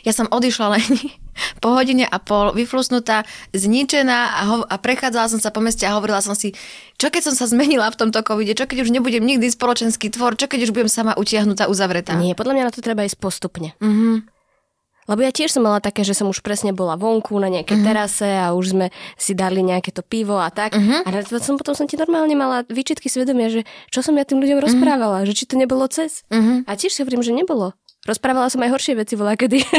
Ja 0.08 0.16
som 0.16 0.32
odišla 0.32 0.80
len 0.80 0.86
po 1.64 1.76
hodine 1.76 2.08
a 2.08 2.18
pol 2.24 2.56
vyflusnutá, 2.56 3.28
zničená 3.52 4.40
a, 4.40 4.42
ho- 4.48 4.68
a 4.68 4.76
prechádzala 4.80 5.28
som 5.36 5.42
sa 5.44 5.52
po 5.52 5.60
meste 5.60 5.84
a 5.84 5.96
hovorila 6.00 6.24
som 6.24 6.34
si, 6.38 6.56
čo 6.96 7.12
keď 7.12 7.34
som 7.34 7.36
sa 7.36 7.46
zmenila 7.50 7.92
v 7.92 8.00
tomto 8.00 8.24
covide, 8.24 8.56
čo 8.56 8.70
keď 8.70 8.88
už 8.88 8.94
nebudem 8.96 9.26
nikdy 9.26 9.52
spoločenský 9.52 10.08
tvor, 10.08 10.40
čo 10.40 10.48
keď 10.48 10.70
už 10.70 10.72
budem 10.72 10.90
sama 10.90 11.12
utiahnutá, 11.20 11.68
uzavretá. 11.68 12.16
Nie, 12.16 12.40
podľa 12.40 12.56
mňa 12.56 12.64
na 12.70 12.74
to 12.74 12.80
treba 12.80 13.04
ísť 13.04 13.20
postupne. 13.20 13.76
Mm-hmm. 13.84 14.33
Lebo 15.10 15.20
ja 15.24 15.32
tiež 15.32 15.52
som 15.52 15.64
mala 15.66 15.84
také, 15.84 16.08
že 16.08 16.16
som 16.16 16.32
už 16.32 16.40
presne 16.40 16.72
bola 16.72 16.96
vonku 16.96 17.36
na 17.40 17.52
nejakej 17.52 17.78
uh-huh. 17.80 17.88
terase 17.88 18.30
a 18.30 18.56
už 18.56 18.76
sme 18.76 18.88
si 19.20 19.36
dali 19.36 19.60
nejaké 19.60 19.92
to 19.92 20.02
pivo 20.02 20.40
a 20.40 20.48
tak. 20.50 20.76
Uh-huh. 20.76 21.04
A 21.04 21.10
som, 21.44 21.60
potom 21.60 21.76
som 21.76 21.86
ti 21.86 22.00
normálne 22.00 22.34
mala 22.34 22.64
výčitky 22.68 23.12
svedomia, 23.12 23.52
že 23.52 23.68
čo 23.92 24.00
som 24.00 24.16
ja 24.16 24.24
tým 24.24 24.40
ľuďom 24.40 24.60
uh-huh. 24.60 24.68
rozprávala, 24.72 25.28
že 25.28 25.36
či 25.36 25.44
to 25.50 25.60
nebolo 25.60 25.88
cez. 25.92 26.24
Uh-huh. 26.32 26.64
A 26.64 26.80
tiež 26.80 26.96
si 26.96 27.02
hovorím, 27.04 27.24
že 27.24 27.36
nebolo. 27.36 27.76
Rozprávala 28.04 28.52
som 28.52 28.60
aj 28.64 28.72
horšie 28.76 29.00
veci 29.00 29.16
voľa 29.16 29.40
kedy. 29.40 29.60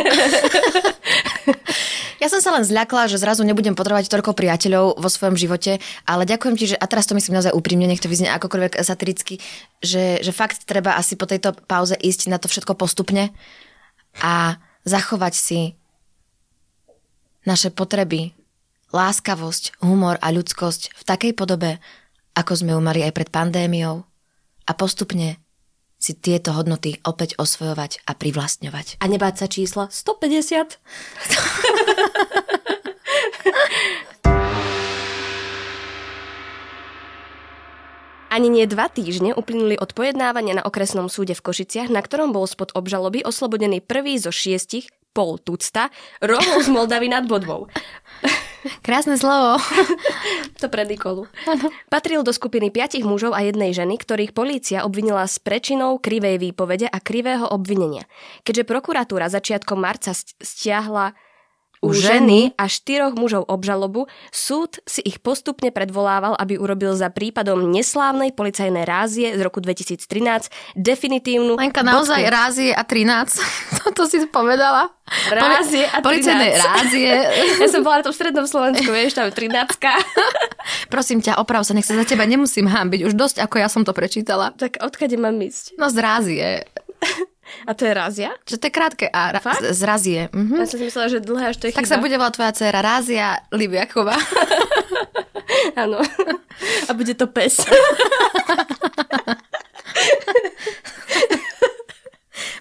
Ja 2.22 2.32
som 2.32 2.40
sa 2.40 2.56
len 2.56 2.64
zľakla, 2.64 3.04
že 3.12 3.20
zrazu 3.20 3.44
nebudem 3.44 3.76
potrebovať 3.76 4.08
toľko 4.08 4.32
priateľov 4.32 4.96
vo 4.96 5.08
svojom 5.12 5.36
živote, 5.36 5.76
ale 6.08 6.24
ďakujem 6.24 6.56
ti, 6.56 6.72
že, 6.72 6.76
a 6.80 6.88
teraz 6.88 7.04
to 7.04 7.12
myslím 7.12 7.36
naozaj 7.36 7.52
úprimne, 7.52 7.84
nech 7.84 8.00
to 8.00 8.08
vyznie 8.08 8.32
akokoľvek 8.32 8.80
satiricky, 8.80 9.44
že, 9.84 10.24
že 10.24 10.32
fakt 10.32 10.64
treba 10.64 10.96
asi 10.96 11.20
po 11.20 11.28
tejto 11.28 11.52
pauze 11.68 11.92
ísť 12.00 12.32
na 12.32 12.40
to 12.40 12.48
všetko 12.48 12.80
postupne 12.80 13.28
a 14.24 14.56
zachovať 14.84 15.34
si 15.34 15.60
naše 17.44 17.68
potreby, 17.72 18.32
láskavosť, 18.92 19.82
humor 19.84 20.16
a 20.20 20.30
ľudskosť 20.32 20.96
v 20.96 21.02
takej 21.04 21.32
podobe, 21.36 21.80
ako 22.32 22.52
sme 22.56 22.72
ju 22.72 22.80
mali 22.80 23.04
aj 23.04 23.12
pred 23.12 23.28
pandémiou 23.28 24.04
a 24.64 24.72
postupne 24.72 25.36
si 26.00 26.12
tieto 26.12 26.52
hodnoty 26.52 27.00
opäť 27.04 27.36
osvojovať 27.40 28.04
a 28.04 28.12
privlastňovať. 28.12 29.00
A 29.00 29.04
nebáť 29.08 29.34
sa 29.40 29.46
čísla 29.48 29.88
150. 29.88 30.76
Ani 38.34 38.50
nie 38.50 38.66
dva 38.66 38.90
týždne 38.90 39.30
uplynuli 39.30 39.78
od 39.78 39.94
pojednávania 39.94 40.58
na 40.58 40.66
okresnom 40.66 41.06
súde 41.06 41.38
v 41.38 41.44
Košiciach, 41.46 41.86
na 41.86 42.02
ktorom 42.02 42.34
bol 42.34 42.50
spod 42.50 42.74
obžaloby 42.74 43.22
oslobodený 43.22 43.78
prvý 43.78 44.18
zo 44.18 44.34
šiestich, 44.34 44.90
Pol 45.14 45.38
Tucta, 45.38 45.94
Rómov 46.18 46.66
z 46.66 46.68
Moldavy 46.74 47.06
nad 47.06 47.30
Bodvou. 47.30 47.70
Krásne 48.82 49.14
slovo. 49.14 49.62
to 50.60 50.66
pre 50.66 50.82
Nikolu. 50.82 51.30
Patril 51.86 52.26
do 52.26 52.34
skupiny 52.34 52.74
piatich 52.74 53.06
mužov 53.06 53.38
a 53.38 53.46
jednej 53.46 53.70
ženy, 53.70 54.02
ktorých 54.02 54.34
polícia 54.34 54.82
obvinila 54.82 55.22
s 55.30 55.38
prečinou 55.38 56.02
krivej 56.02 56.42
výpovede 56.42 56.90
a 56.90 56.98
krivého 56.98 57.46
obvinenia. 57.46 58.02
Keďže 58.42 58.66
prokuratúra 58.66 59.30
začiatkom 59.30 59.78
marca 59.78 60.10
stiahla 60.42 61.14
u 61.84 61.92
ženy 61.92 62.56
a 62.56 62.64
štyroch 62.64 63.12
mužov 63.12 63.44
obžalobu, 63.44 64.08
súd 64.32 64.80
si 64.88 65.04
ich 65.04 65.20
postupne 65.20 65.68
predvolával, 65.68 66.32
aby 66.40 66.56
urobil 66.56 66.96
za 66.96 67.12
prípadom 67.12 67.68
neslávnej 67.68 68.32
policajnej 68.32 68.88
rázie 68.88 69.36
z 69.36 69.40
roku 69.44 69.60
2013 69.60 70.00
definitívnu... 70.72 71.60
Lenka, 71.60 71.84
naozaj 71.84 72.24
bodku. 72.24 72.32
rázie 72.32 72.70
a 72.72 72.82
13? 72.82 73.44
Toto 73.84 74.08
si 74.08 74.24
povedala? 74.32 74.88
Rázie 75.28 75.84
a 75.84 76.00
13. 76.00 76.08
Policajné 76.08 76.48
rázie. 76.56 77.12
ja 77.62 77.68
som 77.68 77.84
bola 77.84 78.00
na 78.00 78.04
tom 78.08 78.16
strednom 78.16 78.48
Slovensku, 78.48 78.88
vieš, 78.88 79.20
tam 79.20 79.28
13. 79.28 79.76
Prosím 80.94 81.20
ťa, 81.20 81.36
oprav 81.36 81.68
sa, 81.68 81.76
nech 81.76 81.84
sa 81.84 81.92
za 81.92 82.08
teba 82.08 82.24
nemusím 82.24 82.64
hámbiť. 82.64 83.04
Už 83.04 83.12
dosť, 83.12 83.44
ako 83.44 83.60
ja 83.60 83.68
som 83.68 83.84
to 83.84 83.92
prečítala. 83.92 84.56
Tak 84.56 84.80
odkade 84.80 85.20
mám 85.20 85.36
ísť? 85.36 85.76
No 85.76 85.92
z 85.92 85.96
rázie. 86.00 86.48
A 87.64 87.72
to 87.72 87.84
je 87.84 87.92
Rázia? 87.92 88.30
Čo 88.42 88.56
to 88.56 88.64
je 88.64 88.72
krátke 88.72 89.06
A. 89.06 89.30
Ra- 89.30 89.40
z, 89.40 89.70
z 89.70 89.82
Razie. 89.82 90.20
Mhm. 90.32 90.54
Ja 90.56 90.66
som 90.66 90.78
si 90.78 90.86
myslela, 90.86 91.08
že 91.08 91.18
dlhé 91.20 91.44
až 91.48 91.56
to 91.56 91.66
je 91.66 91.72
Tak 91.72 91.84
chyba. 91.84 91.92
sa 91.92 92.00
bude 92.00 92.14
volať 92.14 92.34
tvoja 92.34 92.52
dcera 92.52 92.80
Rázia 92.80 93.26
Libiakova. 93.50 94.16
Áno. 95.82 96.00
A 96.88 96.92
bude 96.92 97.12
to 97.12 97.26
pes. 97.26 97.60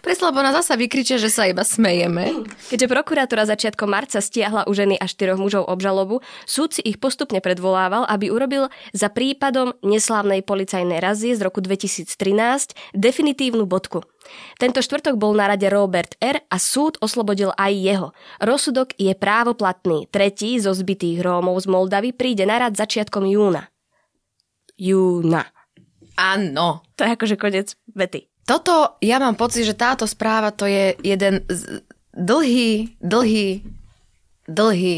Presne, 0.04 0.36
lebo 0.36 0.44
ona 0.44 0.52
zasa 0.52 0.76
vykričia, 0.76 1.16
že 1.16 1.32
sa 1.32 1.48
iba 1.48 1.64
smejeme. 1.64 2.44
Keďže 2.68 2.92
prokurátora 2.92 3.48
začiatkom 3.48 3.88
marca 3.88 4.20
stiahla 4.20 4.68
u 4.68 4.76
ženy 4.76 5.00
a 5.00 5.08
štyroch 5.08 5.40
mužov 5.40 5.64
obžalobu, 5.64 6.20
súd 6.44 6.76
si 6.76 6.84
ich 6.84 7.00
postupne 7.00 7.40
predvolával, 7.40 8.04
aby 8.12 8.28
urobil 8.28 8.68
za 8.92 9.08
prípadom 9.08 9.72
neslávnej 9.80 10.44
policajnej 10.44 11.00
razie 11.00 11.40
z 11.40 11.48
roku 11.48 11.64
2013 11.64 12.20
definitívnu 12.92 13.64
bodku. 13.64 14.04
Tento 14.60 14.84
štvrtok 14.84 15.16
bol 15.16 15.40
na 15.40 15.48
rade 15.48 15.72
Robert 15.72 16.20
R. 16.20 16.44
a 16.52 16.58
súd 16.60 17.00
oslobodil 17.00 17.56
aj 17.56 17.72
jeho. 17.72 18.08
Rozsudok 18.44 19.00
je 19.00 19.16
právoplatný. 19.16 20.12
Tretí 20.12 20.60
zo 20.60 20.76
zbytých 20.76 21.24
Rómov 21.24 21.64
z 21.64 21.72
Moldavy 21.72 22.12
príde 22.12 22.44
na 22.44 22.60
rad 22.60 22.76
začiatkom 22.76 23.24
júna. 23.24 23.72
Júna. 24.76 25.48
Áno. 26.20 26.84
To 27.00 27.08
je 27.08 27.16
akože 27.16 27.40
konec 27.40 27.80
vety. 27.88 28.33
Toto, 28.44 29.00
ja 29.00 29.24
mám 29.24 29.40
pocit, 29.40 29.64
že 29.64 29.78
táto 29.78 30.04
správa 30.04 30.52
to 30.52 30.68
je 30.68 31.00
jeden 31.00 31.48
z 31.48 31.80
dlhý, 32.12 33.00
dlhý, 33.00 33.64
dlhý 34.52 34.98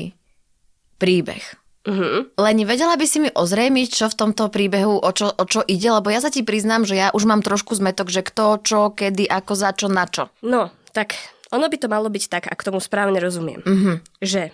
príbeh. 0.97 1.45
Uh-huh. 1.85 2.25
Len 2.33 2.57
vedela 2.65 2.97
by 2.97 3.05
si 3.05 3.21
mi 3.21 3.29
ozrejmiť, 3.29 3.89
čo 3.93 4.09
v 4.09 4.17
tomto 4.17 4.49
príbehu, 4.49 4.97
o 4.97 5.11
čo, 5.13 5.29
o 5.29 5.45
čo 5.45 5.61
ide, 5.69 5.93
lebo 5.93 6.09
ja 6.09 6.17
sa 6.17 6.33
ti 6.33 6.41
priznám, 6.41 6.81
že 6.81 6.97
ja 6.97 7.13
už 7.13 7.29
mám 7.29 7.45
trošku 7.45 7.77
zmetok, 7.77 8.09
že 8.09 8.25
kto, 8.25 8.65
čo, 8.65 8.79
kedy, 8.89 9.29
ako, 9.29 9.53
za 9.53 9.69
čo, 9.77 9.85
na 9.85 10.09
čo. 10.09 10.33
No, 10.41 10.73
tak 10.97 11.13
ono 11.53 11.69
by 11.69 11.77
to 11.77 11.85
malo 11.85 12.09
byť 12.09 12.23
tak, 12.25 12.43
ak 12.49 12.65
tomu 12.65 12.81
správne 12.81 13.21
rozumiem, 13.21 13.61
uh-huh. 13.61 14.01
že 14.17 14.49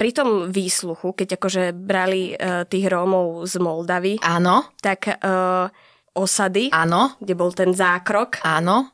pri 0.00 0.16
tom 0.16 0.48
výsluchu, 0.48 1.12
keď 1.12 1.36
akože 1.36 1.76
brali 1.76 2.32
uh, 2.32 2.64
tých 2.64 2.88
Rómov 2.88 3.44
z 3.44 3.60
Moldavy, 3.60 4.16
Áno. 4.24 4.64
tak 4.80 5.12
uh, 5.12 5.68
osady, 6.14 6.70
Áno. 6.74 7.16
kde 7.18 7.34
bol 7.38 7.50
ten 7.54 7.70
zákrok. 7.74 8.42
Áno. 8.42 8.90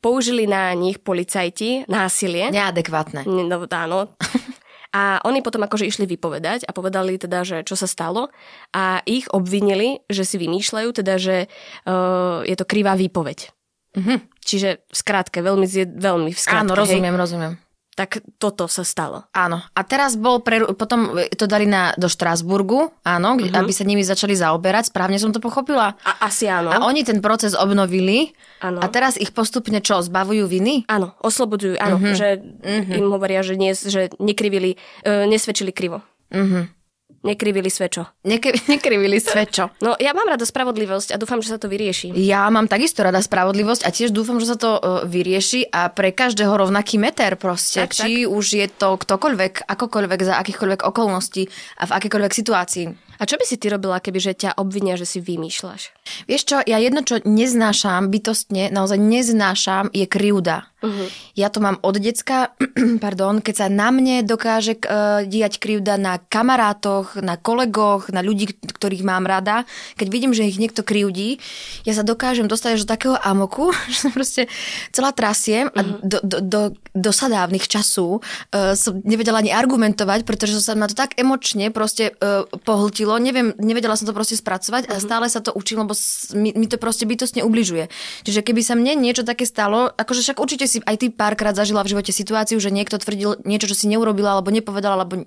Použili 0.00 0.48
na 0.48 0.72
nich 0.72 1.02
policajti 1.04 1.84
násilie. 1.90 2.48
Neadekvátne. 2.48 3.28
No, 3.28 3.68
áno. 3.68 3.98
A 4.96 5.20
oni 5.28 5.44
potom 5.44 5.60
akože 5.60 5.84
išli 5.84 6.08
vypovedať 6.08 6.64
a 6.64 6.72
povedali 6.72 7.20
teda, 7.20 7.44
že 7.44 7.60
čo 7.60 7.76
sa 7.76 7.84
stalo 7.84 8.32
a 8.72 9.04
ich 9.04 9.28
obvinili, 9.28 10.00
že 10.08 10.24
si 10.24 10.40
vymýšľajú, 10.40 10.88
teda, 10.96 11.20
že 11.20 11.44
uh, 11.84 12.40
je 12.40 12.56
to 12.56 12.64
krivá 12.64 12.96
výpoveď. 12.96 13.52
Uh-huh. 13.92 14.16
Čiže 14.40 14.88
skrátke, 14.88 15.44
veľmi, 15.44 15.68
veľmi 15.92 16.32
v 16.32 16.40
skrátke. 16.40 16.64
Áno, 16.64 16.72
rozumiem, 16.72 17.12
hej. 17.12 17.20
rozumiem 17.20 17.52
tak 17.98 18.22
toto 18.38 18.70
sa 18.70 18.86
stalo. 18.86 19.26
Áno. 19.34 19.58
A 19.74 19.80
teraz 19.82 20.14
bol, 20.14 20.38
pre, 20.38 20.62
potom 20.78 21.18
to 21.34 21.50
dali 21.50 21.66
na, 21.66 21.90
do 21.98 22.06
Štrásburgu, 22.06 22.94
áno, 23.02 23.34
mm-hmm. 23.34 23.58
aby 23.58 23.72
sa 23.74 23.82
nimi 23.82 24.06
začali 24.06 24.38
zaoberať. 24.38 24.94
Správne 24.94 25.18
som 25.18 25.34
to 25.34 25.42
pochopila? 25.42 25.98
A, 26.06 26.30
asi 26.30 26.46
áno. 26.46 26.70
A 26.70 26.86
oni 26.86 27.02
ten 27.02 27.18
proces 27.18 27.58
obnovili. 27.58 28.38
Áno. 28.62 28.78
A 28.78 28.86
teraz 28.86 29.18
ich 29.18 29.34
postupne 29.34 29.82
čo, 29.82 29.98
zbavujú 29.98 30.46
viny? 30.46 30.86
Áno, 30.86 31.18
oslobodujú, 31.18 31.74
áno. 31.82 31.98
Mm-hmm. 31.98 32.14
Že 32.14 32.28
mm-hmm. 32.38 32.98
im 33.02 33.06
hovoria, 33.10 33.42
že, 33.42 33.58
nie, 33.58 33.74
že 33.74 34.14
nekrivili, 34.22 34.78
uh, 35.02 35.26
nesvedčili 35.26 35.74
krivo. 35.74 35.98
Mm-hmm. 36.30 36.77
Nekrivili 37.26 37.66
svečo. 37.66 38.06
Nekri, 38.22 38.54
nekrivili 38.72 39.18
svečo. 39.18 39.74
No 39.82 39.98
ja 39.98 40.14
mám 40.14 40.30
rada 40.30 40.46
spravodlivosť 40.46 41.14
a 41.14 41.16
dúfam, 41.18 41.42
že 41.42 41.50
sa 41.50 41.58
to 41.58 41.66
vyrieši. 41.66 42.14
Ja 42.14 42.46
mám 42.46 42.70
takisto 42.70 43.02
rada 43.02 43.18
spravodlivosť 43.18 43.82
a 43.82 43.90
tiež 43.90 44.14
dúfam, 44.14 44.38
že 44.38 44.54
sa 44.54 44.56
to 44.56 44.78
uh, 44.78 45.02
vyrieši 45.02 45.66
a 45.74 45.90
pre 45.90 46.14
každého 46.14 46.54
rovnaký 46.54 46.94
meter 47.00 47.34
proste. 47.34 47.82
Tak, 47.82 47.94
Či 47.94 48.22
tak. 48.22 48.30
už 48.30 48.46
je 48.54 48.66
to 48.70 48.88
ktokoľvek, 48.94 49.66
akokoľvek, 49.66 50.20
za 50.22 50.38
akýchkoľvek 50.38 50.80
okolností 50.86 51.50
a 51.82 51.90
v 51.90 51.94
akékoľvek 51.98 52.32
situácii. 52.32 53.07
A 53.18 53.26
čo 53.26 53.34
by 53.34 53.44
si 53.44 53.58
ty 53.58 53.66
robila, 53.70 53.98
keby 53.98 54.18
že 54.22 54.32
ťa 54.34 54.58
obvinia, 54.58 54.94
že 54.94 55.04
si 55.04 55.18
vymýšľaš? 55.18 55.82
Vieš 56.30 56.42
čo, 56.46 56.56
ja 56.62 56.78
jedno, 56.78 57.02
čo 57.02 57.18
neznášam 57.22 58.10
bytostne, 58.10 58.70
naozaj 58.70 58.98
neznášam, 58.98 59.90
je 59.90 60.06
krivda. 60.06 60.70
Uh-huh. 60.78 61.10
Ja 61.34 61.50
to 61.50 61.58
mám 61.58 61.82
od 61.82 61.98
decka, 61.98 62.54
pardon, 63.04 63.42
keď 63.42 63.54
sa 63.54 63.66
na 63.66 63.90
mne 63.90 64.22
dokáže 64.22 64.78
uh, 64.78 65.26
diať 65.26 65.58
krivda 65.58 65.98
na 65.98 66.22
kamarátoch, 66.22 67.18
na 67.18 67.34
kolegoch, 67.34 68.14
na 68.14 68.22
ľudí, 68.22 68.54
ktorých 68.54 69.02
mám 69.02 69.26
rada. 69.26 69.66
Keď 69.98 70.06
vidím, 70.06 70.30
že 70.30 70.46
ich 70.46 70.62
niekto 70.62 70.86
krivdí, 70.86 71.42
ja 71.82 71.98
sa 71.98 72.06
dokážem 72.06 72.46
dostať 72.46 72.78
až 72.78 72.86
do 72.86 72.92
takého 72.94 73.16
amoku, 73.18 73.74
že 73.92 74.06
sa 74.06 74.10
proste 74.14 74.46
celá 74.94 75.10
trasiem 75.10 75.66
uh-huh. 75.66 75.78
a 75.78 75.80
mhm. 75.82 75.94
do, 76.06 76.18
do, 76.22 76.38
do, 76.46 76.60
do 76.94 77.10
sadávnych 77.10 77.66
času 77.66 78.22
uh, 78.22 78.78
som 78.78 79.02
nevedela 79.02 79.42
ani 79.42 79.50
argumentovať, 79.50 80.22
pretože 80.22 80.62
sa 80.62 80.78
ma 80.78 80.86
to 80.86 80.94
tak 80.94 81.18
emočne 81.18 81.74
proste 81.74 82.14
uh, 82.22 82.46
pohltilo, 82.62 83.07
neviem, 83.16 83.56
nevedela 83.56 83.96
som 83.96 84.04
to 84.04 84.12
proste 84.12 84.36
spracovať 84.36 84.84
uh-huh. 84.84 84.92
a 84.92 85.00
mhm. 85.00 85.04
stále 85.08 85.26
sa 85.32 85.40
to 85.40 85.56
učím, 85.56 85.88
lebo 85.88 85.96
mi, 86.36 86.52
mi 86.52 86.66
to 86.68 86.76
proste 86.76 87.08
bytostne 87.08 87.40
ubližuje. 87.40 87.88
Čiže 88.28 88.44
keby 88.44 88.60
sa 88.60 88.76
mne 88.76 89.00
niečo 89.00 89.24
také 89.24 89.48
stalo, 89.48 89.88
akože 89.96 90.20
však 90.20 90.36
určite 90.36 90.68
si 90.68 90.84
aj 90.84 90.96
ty 91.00 91.06
párkrát 91.08 91.56
zažila 91.56 91.80
v 91.80 91.96
živote 91.96 92.12
situáciu, 92.12 92.60
že 92.60 92.68
niekto 92.68 93.00
tvrdil 93.00 93.40
niečo, 93.48 93.72
čo 93.72 93.76
si 93.78 93.88
neurobila, 93.88 94.36
alebo 94.36 94.52
nepovedala, 94.52 95.00
alebo 95.00 95.24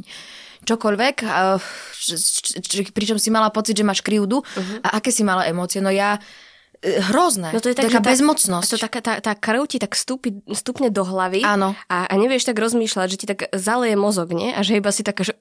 čokoľvek, 0.62 1.26
pričom 2.94 3.18
si 3.18 3.30
mala 3.34 3.50
pocit, 3.50 3.74
že 3.78 3.86
máš 3.88 4.06
krivdu 4.06 4.46
uh-huh. 4.46 4.86
a 4.86 5.02
aké 5.02 5.10
si 5.10 5.26
mala 5.26 5.50
emócie. 5.50 5.82
No 5.82 5.90
ja 5.90 6.22
e, 6.82 7.02
hrozné. 7.02 7.50
No 7.50 7.62
to 7.62 7.74
je 7.74 7.78
taká 7.78 7.98
tá, 7.98 8.06
bezmocnosť. 8.14 8.70
To 8.70 8.78
taká, 8.78 9.00
tá, 9.02 9.14
tá 9.18 9.34
krv 9.34 9.66
ti 9.66 9.82
tak 9.82 9.98
stúpi, 9.98 10.46
stúpne 10.54 10.94
do 10.94 11.02
hlavy 11.02 11.42
Áno. 11.42 11.74
A, 11.90 12.06
a 12.06 12.14
nevieš 12.14 12.46
tak 12.46 12.62
rozmýšľať, 12.62 13.08
že 13.10 13.18
ti 13.18 13.26
tak 13.26 13.50
zaleje 13.58 13.98
mozog, 13.98 14.30
nie? 14.38 14.54
A 14.54 14.62
že 14.62 14.78
iba 14.78 14.94
si 14.94 15.02
taká, 15.02 15.26
že... 15.26 15.34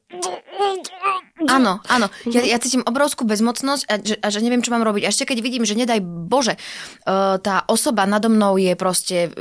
Áno, 1.50 1.82
áno. 1.90 2.06
Ja, 2.30 2.46
ja 2.46 2.62
cítim 2.62 2.86
obrovskú 2.86 3.26
bezmocnosť 3.26 3.82
a 3.90 3.94
že, 3.98 4.16
a 4.22 4.26
že 4.30 4.38
neviem, 4.38 4.62
čo 4.62 4.70
mám 4.70 4.86
robiť. 4.86 5.02
A 5.04 5.10
ešte 5.10 5.26
keď 5.26 5.38
vidím, 5.42 5.66
že 5.66 5.74
nedaj 5.74 5.98
Bože, 6.02 6.54
uh, 6.54 7.42
tá 7.42 7.66
osoba 7.66 8.06
nado 8.06 8.30
mnou 8.30 8.54
je 8.54 8.72
proste 8.78 9.34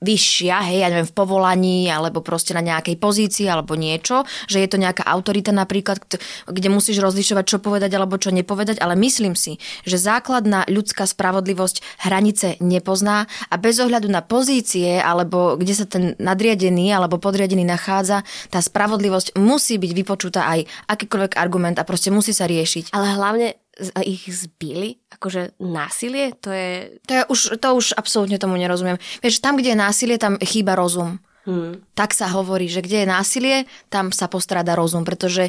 vyššia, 0.00 0.56
hej, 0.72 0.78
ja 0.80 0.88
neviem, 0.88 1.08
v 1.08 1.16
povolaní, 1.16 1.88
alebo 1.92 2.24
proste 2.24 2.56
na 2.56 2.64
nejakej 2.64 2.96
pozícii, 2.96 3.46
alebo 3.46 3.76
niečo, 3.76 4.24
že 4.48 4.64
je 4.64 4.68
to 4.68 4.80
nejaká 4.80 5.04
autorita 5.04 5.52
napríklad, 5.52 6.00
kde 6.48 6.68
musíš 6.72 7.04
rozlišovať, 7.04 7.44
čo 7.44 7.58
povedať 7.60 7.92
alebo 7.92 8.16
čo 8.16 8.32
nepovedať, 8.32 8.80
ale 8.80 8.96
myslím 8.96 9.36
si, 9.36 9.60
že 9.84 10.00
základná 10.00 10.64
ľudská 10.66 11.04
spravodlivosť 11.04 12.04
hranice 12.08 12.56
nepozná 12.64 13.28
a 13.52 13.54
bez 13.60 13.76
ohľadu 13.76 14.08
na 14.08 14.24
pozície, 14.24 14.96
alebo 14.98 15.60
kde 15.60 15.74
sa 15.76 15.84
ten 15.84 16.16
nadriadený 16.16 16.96
alebo 16.96 17.20
podriadený 17.20 17.68
nachádza, 17.68 18.24
tá 18.48 18.64
spravodlivosť 18.64 19.36
musí 19.36 19.76
byť 19.76 19.92
vypočutá 19.92 20.48
aj 20.48 20.64
akýkoľvek 20.88 21.36
argument 21.36 21.76
a 21.76 21.84
proste 21.84 22.08
musí 22.08 22.32
sa 22.32 22.48
riešiť. 22.48 22.96
Ale 22.96 23.12
hlavne 23.20 23.60
ich 24.04 24.28
zbili? 24.28 25.00
Akože 25.10 25.56
násilie? 25.58 26.36
To 26.44 26.52
je... 26.52 27.00
To, 27.08 27.12
je 27.16 27.22
už, 27.26 27.40
to 27.56 27.68
už 27.74 27.86
absolútne 27.96 28.36
tomu 28.36 28.60
nerozumiem. 28.60 29.00
Vieš, 29.24 29.40
tam, 29.40 29.56
kde 29.56 29.72
je 29.72 29.78
násilie, 29.78 30.16
tam 30.20 30.36
chýba 30.40 30.76
rozum. 30.76 31.18
Hmm. 31.48 31.80
Tak 31.96 32.12
sa 32.12 32.28
hovorí, 32.28 32.68
že 32.68 32.84
kde 32.84 33.02
je 33.02 33.08
násilie, 33.08 33.56
tam 33.88 34.12
sa 34.12 34.28
postráda 34.28 34.76
rozum, 34.76 35.08
pretože 35.08 35.48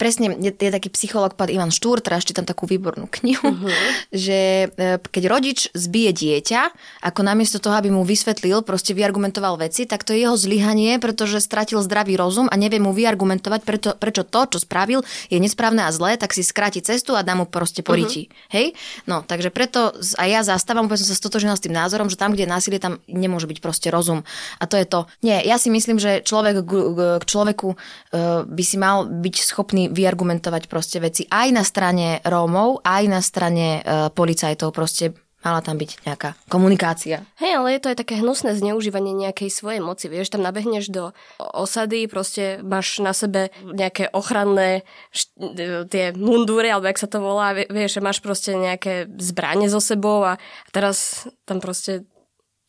presne, 0.00 0.32
je, 0.40 0.48
je 0.48 0.72
taký 0.72 0.88
psycholog 0.96 1.36
pán 1.36 1.52
Ivan 1.52 1.68
Štúr, 1.68 2.00
teraz 2.00 2.24
tam 2.24 2.48
takú 2.48 2.64
výbornú 2.64 3.04
knihu, 3.20 3.52
uh-huh. 3.52 3.68
že 4.16 4.72
e, 4.72 4.96
keď 4.96 5.22
rodič 5.28 5.68
zbije 5.76 6.16
dieťa, 6.16 6.60
ako 7.04 7.20
namiesto 7.20 7.60
toho, 7.60 7.76
aby 7.76 7.92
mu 7.92 8.00
vysvetlil, 8.00 8.64
proste 8.64 8.96
vyargumentoval 8.96 9.60
veci, 9.60 9.84
tak 9.84 10.08
to 10.08 10.16
je 10.16 10.24
jeho 10.24 10.40
zlyhanie, 10.40 10.96
pretože 10.96 11.44
stratil 11.44 11.84
zdravý 11.84 12.16
rozum 12.16 12.48
a 12.48 12.56
nevie 12.56 12.80
mu 12.80 12.96
vyargumentovať, 12.96 13.60
preto, 13.68 13.88
prečo 14.00 14.24
to, 14.24 14.56
čo 14.56 14.58
spravil, 14.64 15.04
je 15.28 15.36
nesprávne 15.36 15.84
a 15.84 15.92
zlé, 15.92 16.16
tak 16.16 16.32
si 16.32 16.40
skráti 16.40 16.80
cestu 16.80 17.12
a 17.12 17.20
dá 17.20 17.36
mu 17.36 17.44
proste 17.44 17.84
poríti. 17.84 18.32
Uh-huh. 18.32 18.56
Hej? 18.56 18.66
No, 19.04 19.20
takže 19.20 19.52
preto 19.52 19.92
aj 20.16 20.28
ja 20.30 20.40
zastávam, 20.40 20.88
úplne 20.88 21.04
som 21.04 21.12
sa 21.12 21.18
stotožnila 21.18 21.58
s 21.58 21.66
tým 21.66 21.76
názorom, 21.76 22.08
že 22.08 22.16
tam, 22.16 22.32
kde 22.32 22.48
je 22.48 22.54
násilie, 22.54 22.80
tam 22.80 23.02
nemôže 23.04 23.44
byť 23.44 23.58
proste 23.60 23.92
rozum. 23.92 24.24
A 24.56 24.64
to 24.64 24.80
je 24.80 24.86
to. 24.86 25.04
Nie, 25.20 25.44
ja 25.44 25.60
si 25.60 25.68
myslím, 25.68 26.00
že 26.00 26.24
človek 26.24 26.62
k 27.20 27.24
človeku 27.26 27.68
e, 27.74 27.76
by 28.46 28.62
si 28.64 28.76
mal 28.78 29.10
byť 29.10 29.34
schopný 29.42 29.89
vyargumentovať 29.90 30.70
proste 30.70 31.02
veci 31.02 31.26
aj 31.26 31.48
na 31.50 31.66
strane 31.66 32.22
Rómov, 32.22 32.86
aj 32.86 33.04
na 33.10 33.20
strane 33.20 33.82
e, 33.82 34.10
policajtov. 34.14 34.70
Proste 34.70 35.12
Mala 35.40 35.64
tam 35.64 35.80
byť 35.80 36.04
nejaká 36.04 36.36
komunikácia. 36.52 37.24
Hej, 37.40 37.56
ale 37.56 37.72
je 37.72 37.80
to 37.80 37.88
aj 37.88 37.98
také 38.04 38.20
hnusné 38.20 38.52
zneužívanie 38.60 39.16
nejakej 39.16 39.48
svojej 39.48 39.80
moci. 39.80 40.12
Vieš, 40.12 40.36
tam 40.36 40.44
nabehneš 40.44 40.92
do 40.92 41.16
osady, 41.40 42.04
proste 42.12 42.60
máš 42.60 43.00
na 43.00 43.16
sebe 43.16 43.48
nejaké 43.64 44.12
ochranné 44.12 44.84
št- 45.16 45.88
tie 45.88 46.12
mundúry, 46.12 46.68
alebo 46.68 46.92
jak 46.92 47.00
sa 47.00 47.08
to 47.08 47.24
volá, 47.24 47.56
vieš, 47.56 48.04
máš 48.04 48.20
proste 48.20 48.52
nejaké 48.52 49.08
zbranie 49.16 49.72
so 49.72 49.80
sebou 49.80 50.28
a 50.28 50.36
teraz 50.76 51.24
tam 51.48 51.64
proste 51.64 52.04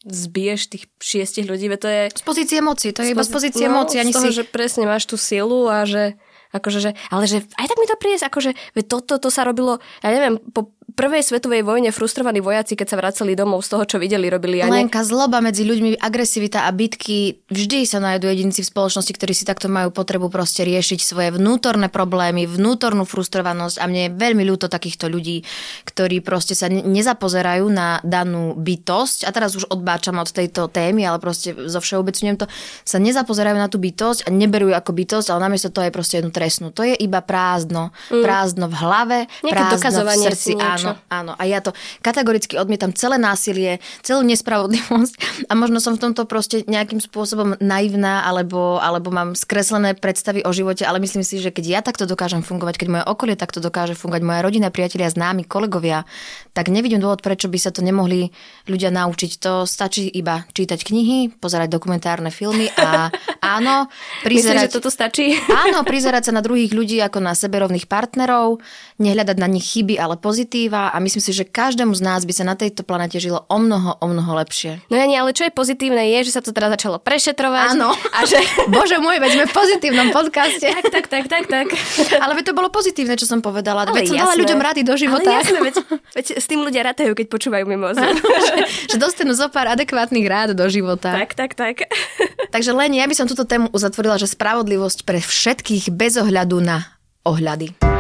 zbiješ 0.08 0.72
tých 0.72 0.84
šiestich 1.04 1.52
ľudí, 1.52 1.68
to 1.76 1.92
je... 1.92 2.08
Z 2.08 2.24
pozície 2.24 2.64
moci, 2.64 2.96
to 2.96 3.04
je 3.04 3.12
z 3.12 3.14
iba 3.14 3.28
z 3.28 3.32
pozície 3.36 3.68
no, 3.68 3.84
moci. 3.84 4.00
Ani 4.00 4.16
z 4.16 4.18
toho, 4.18 4.32
si... 4.32 4.40
že 4.42 4.48
presne 4.48 4.88
máš 4.88 5.12
tú 5.12 5.20
silu 5.20 5.68
a 5.68 5.84
že 5.84 6.16
Akože, 6.52 6.80
že, 6.84 6.92
ale 7.10 7.24
že 7.28 7.44
aj 7.58 7.68
tak 7.72 7.78
mi 7.80 7.88
to 7.88 7.96
príde, 7.96 8.20
akože 8.20 8.52
toto 8.88 9.18
to, 9.18 9.28
to 9.28 9.30
sa 9.32 9.48
robilo, 9.48 9.80
ja 10.04 10.12
neviem, 10.12 10.36
po 10.52 10.76
prvej 10.92 11.24
svetovej 11.24 11.64
vojne 11.64 11.90
frustrovaní 11.90 12.44
vojaci, 12.44 12.76
keď 12.76 12.88
sa 12.88 13.00
vraceli 13.00 13.34
domov 13.34 13.64
z 13.64 13.70
toho, 13.76 13.84
čo 13.88 13.98
videli, 13.98 14.28
robili. 14.28 14.60
Ja 14.60 14.68
Lenka, 14.68 15.02
zloba 15.02 15.40
medzi 15.40 15.64
ľuďmi, 15.64 15.98
agresivita 15.98 16.68
a 16.68 16.72
bitky, 16.72 17.42
vždy 17.48 17.88
sa 17.88 18.04
nájdú 18.04 18.28
jedinci 18.28 18.62
v 18.64 18.72
spoločnosti, 18.72 19.14
ktorí 19.16 19.34
si 19.34 19.48
takto 19.48 19.72
majú 19.72 19.90
potrebu 19.94 20.28
proste 20.28 20.68
riešiť 20.68 21.00
svoje 21.02 21.30
vnútorné 21.36 21.88
problémy, 21.88 22.46
vnútornú 22.46 23.08
frustrovanosť 23.08 23.80
a 23.80 23.88
mne 23.88 24.02
je 24.08 24.12
veľmi 24.16 24.44
ľúto 24.46 24.68
takýchto 24.68 25.08
ľudí, 25.08 25.44
ktorí 25.88 26.20
proste 26.22 26.54
sa 26.54 26.68
nezapozerajú 26.70 27.66
na 27.72 28.04
danú 28.04 28.54
bytosť 28.58 29.26
a 29.26 29.30
teraz 29.32 29.56
už 29.56 29.70
odbáčam 29.72 30.20
od 30.20 30.30
tejto 30.30 30.68
témy, 30.68 31.08
ale 31.08 31.18
proste 31.18 31.56
zo 31.56 31.80
všeobecňujem 31.80 32.38
to, 32.38 32.46
sa 32.84 32.98
nezapozerajú 32.98 33.58
na 33.58 33.70
tú 33.72 33.78
bytosť 33.78 34.28
a 34.28 34.30
neberú 34.34 34.74
ako 34.74 34.92
bytosť, 34.92 35.28
ale 35.32 35.40
namiesto 35.48 35.72
toho 35.72 35.88
je 35.88 35.94
proste 35.94 36.16
jednu 36.20 36.32
trestnú. 36.34 36.74
To 36.74 36.84
je 36.84 36.96
iba 36.98 37.22
prázdno. 37.24 37.94
Mm. 38.10 38.24
Prázdno 38.24 38.66
v 38.68 38.76
hlave, 38.76 39.18
Nejaké 39.46 39.80
prázdno 39.80 40.04
v 40.06 40.24
srdci. 40.32 40.52
Áno, 40.58 40.81
áno. 41.10 41.38
A 41.38 41.44
ja 41.46 41.62
to 41.62 41.76
kategoricky 42.02 42.58
odmietam 42.58 42.96
celé 42.96 43.22
násilie, 43.22 43.84
celú 44.02 44.26
nespravodlivosť 44.26 45.14
a 45.50 45.54
možno 45.54 45.78
som 45.78 45.96
v 45.98 46.10
tomto 46.10 46.26
proste 46.26 46.66
nejakým 46.66 46.98
spôsobom 46.98 47.60
naivná 47.62 48.26
alebo, 48.26 48.82
alebo 48.82 49.14
mám 49.14 49.38
skreslené 49.38 49.94
predstavy 49.94 50.42
o 50.42 50.52
živote, 50.52 50.88
ale 50.88 51.02
myslím 51.04 51.22
si, 51.22 51.38
že 51.38 51.54
keď 51.54 51.66
ja 51.66 51.80
takto 51.82 52.10
dokážem 52.10 52.42
fungovať, 52.42 52.76
keď 52.82 52.88
moje 52.88 53.04
okolie 53.08 53.36
takto 53.38 53.60
dokáže 53.60 53.94
fungovať, 53.94 54.24
moja 54.24 54.42
rodina, 54.42 54.74
priatelia, 54.74 55.12
známi, 55.12 55.46
kolegovia, 55.46 56.08
tak 56.52 56.68
nevidím 56.68 57.00
dôvod, 57.00 57.24
prečo 57.24 57.48
by 57.48 57.60
sa 57.60 57.72
to 57.72 57.80
nemohli 57.84 58.32
ľudia 58.68 58.92
naučiť. 58.92 59.32
To 59.44 59.64
stačí 59.64 60.08
iba 60.12 60.44
čítať 60.52 60.84
knihy, 60.84 61.40
pozerať 61.40 61.72
dokumentárne 61.72 62.30
filmy 62.32 62.68
a 62.76 63.12
áno, 63.56 63.88
prizerať... 64.24 64.68
Myslím, 64.68 64.72
že 64.72 64.78
toto 64.78 64.92
stačí? 64.92 65.36
Áno, 65.64 65.84
prizerať 65.84 66.30
sa 66.30 66.34
na 66.34 66.42
druhých 66.42 66.72
ľudí 66.74 66.98
ako 67.04 67.20
na 67.22 67.34
seberovných 67.38 67.86
partnerov, 67.86 68.62
nehľadať 68.98 69.38
na 69.38 69.48
nich 69.50 69.66
chyby, 69.66 69.98
ale 69.98 70.18
pozitíva 70.72 70.96
a 70.96 70.98
myslím 71.04 71.22
si, 71.22 71.32
že 71.36 71.44
každému 71.44 71.92
z 71.92 72.02
nás 72.02 72.24
by 72.24 72.34
sa 72.34 72.44
na 72.48 72.56
tejto 72.56 72.88
planete 72.88 73.20
žilo 73.20 73.44
o 73.52 73.58
mnoho, 73.60 74.00
o 74.00 74.06
mnoho 74.08 74.32
lepšie. 74.40 74.80
No 74.88 74.96
ja 74.96 75.06
nie, 75.06 75.20
ale 75.20 75.36
čo 75.36 75.44
je 75.44 75.52
pozitívne 75.52 76.00
je, 76.16 76.32
že 76.32 76.40
sa 76.40 76.42
to 76.42 76.56
teraz 76.56 76.72
začalo 76.80 76.98
prešetrovať. 77.04 77.76
Áno. 77.76 77.92
A 77.92 78.20
že... 78.24 78.40
Bože 78.74 78.98
môj, 79.04 79.20
veď 79.20 79.32
sme 79.36 79.46
v 79.52 79.54
pozitívnom 79.54 80.08
podcaste. 80.16 80.64
tak, 80.72 80.88
tak, 80.88 81.06
tak, 81.12 81.26
tak, 81.28 81.44
tak. 81.52 81.68
ale 82.24 82.40
veď 82.40 82.52
to 82.52 82.54
bolo 82.56 82.72
pozitívne, 82.72 83.20
čo 83.20 83.28
som 83.28 83.44
povedala. 83.44 83.84
Ale 83.84 84.00
veď 84.00 84.16
som 84.16 84.24
dala 84.24 84.36
ľuďom 84.40 84.60
rady 84.64 84.82
do 84.88 84.96
života. 84.96 85.28
Ale 85.28 85.44
jasné, 85.44 85.60
veď, 85.60 85.76
veď 86.18 86.26
s 86.40 86.46
tým 86.48 86.60
ľudia 86.64 86.82
rátajú, 86.88 87.12
keď 87.12 87.28
počúvajú 87.28 87.66
mimo 87.68 87.92
že, 87.92 88.08
že 88.88 88.98
dostanú 88.98 89.36
zo 89.36 89.52
pár 89.52 89.76
adekvátnych 89.76 90.24
rád 90.24 90.50
do 90.56 90.66
života. 90.72 91.12
Tak, 91.12 91.36
tak, 91.36 91.52
tak. 91.60 91.76
Takže 92.56 92.72
len 92.72 92.96
ja 92.96 93.04
by 93.04 93.16
som 93.18 93.28
túto 93.28 93.44
tému 93.44 93.68
uzatvorila, 93.76 94.16
že 94.16 94.32
spravodlivosť 94.32 95.04
pre 95.04 95.20
všetkých 95.20 95.92
bez 95.92 96.16
ohľadu 96.16 96.64
na 96.64 96.88
ohľady. 97.28 97.91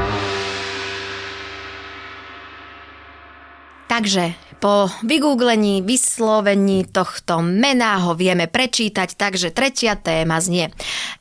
Takže 4.01 4.33
po 4.61 4.89
vygooglení, 5.05 5.81
vyslovení 5.81 6.85
tohto 6.85 7.41
mená 7.41 7.97
ho 8.05 8.13
vieme 8.13 8.45
prečítať, 8.45 9.17
takže 9.17 9.49
tretia 9.53 9.97
téma 9.97 10.37
znie. 10.37 10.69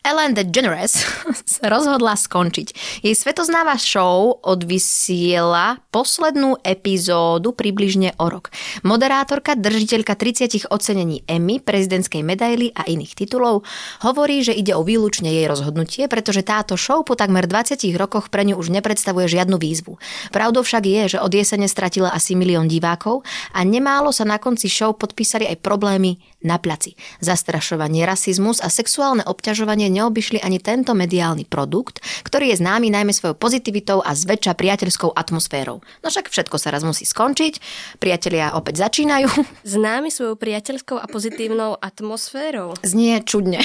Ellen 0.04 0.36
DeGeneres 0.36 1.04
sa 1.56 1.64
rozhodla 1.72 2.16
skončiť. 2.20 3.00
Jej 3.00 3.16
svetoznáva 3.16 3.80
show 3.80 4.40
odvysiela 4.44 5.80
poslednú 5.88 6.60
epizódu 6.60 7.56
približne 7.56 8.16
o 8.20 8.28
rok. 8.28 8.52
Moderátorka, 8.84 9.56
držiteľka 9.56 10.16
30 10.16 10.68
ocenení 10.68 11.24
Emmy, 11.24 11.64
prezidentskej 11.64 12.20
medaily 12.20 12.72
a 12.76 12.88
iných 12.88 13.12
titulov 13.12 13.64
hovorí, 14.04 14.40
že 14.44 14.56
ide 14.56 14.72
o 14.76 14.84
výlučne 14.84 15.32
jej 15.32 15.48
rozhodnutie, 15.48 16.08
pretože 16.12 16.44
táto 16.44 16.76
show 16.76 17.00
po 17.04 17.16
takmer 17.16 17.48
20 17.48 17.76
rokoch 17.96 18.32
pre 18.32 18.44
ňu 18.44 18.56
už 18.56 18.72
nepredstavuje 18.72 19.28
žiadnu 19.32 19.56
výzvu. 19.56 19.96
Pravdou 20.32 20.60
však 20.60 20.84
je, 20.84 21.02
že 21.16 21.18
od 21.24 21.32
jesene 21.32 21.68
stratila 21.68 22.12
asi 22.12 22.36
milión 22.36 22.68
divákov 22.70 23.26
a 23.50 23.66
nemálo 23.66 24.14
sa 24.14 24.22
na 24.22 24.38
konci 24.38 24.70
show 24.70 24.94
podpísali 24.94 25.50
aj 25.50 25.58
problémy 25.58 26.22
na 26.46 26.56
placi. 26.56 26.94
Zastrašovanie, 27.18 28.06
rasizmus 28.06 28.62
a 28.62 28.70
sexuálne 28.70 29.26
obťažovanie 29.26 29.90
neobyšli 29.90 30.40
ani 30.40 30.62
tento 30.62 30.94
mediálny 30.94 31.44
produkt, 31.44 32.00
ktorý 32.22 32.54
je 32.54 32.60
známy 32.62 32.88
najmä 32.94 33.12
svojou 33.12 33.36
pozitivitou 33.36 34.00
a 34.00 34.14
zväčša 34.14 34.54
priateľskou 34.56 35.12
atmosférou. 35.12 35.82
No 36.00 36.06
však 36.08 36.30
všetko 36.32 36.56
sa 36.56 36.72
raz 36.72 36.86
musí 36.86 37.04
skončiť, 37.04 37.60
priatelia 37.98 38.54
opäť 38.56 38.86
začínajú. 38.86 39.28
Známy 39.76 40.08
svojou 40.08 40.38
priateľskou 40.38 40.96
a 40.96 41.10
pozitívnou 41.10 41.76
atmosférou. 41.76 42.78
Znie 42.86 43.20
čudne. 43.26 43.60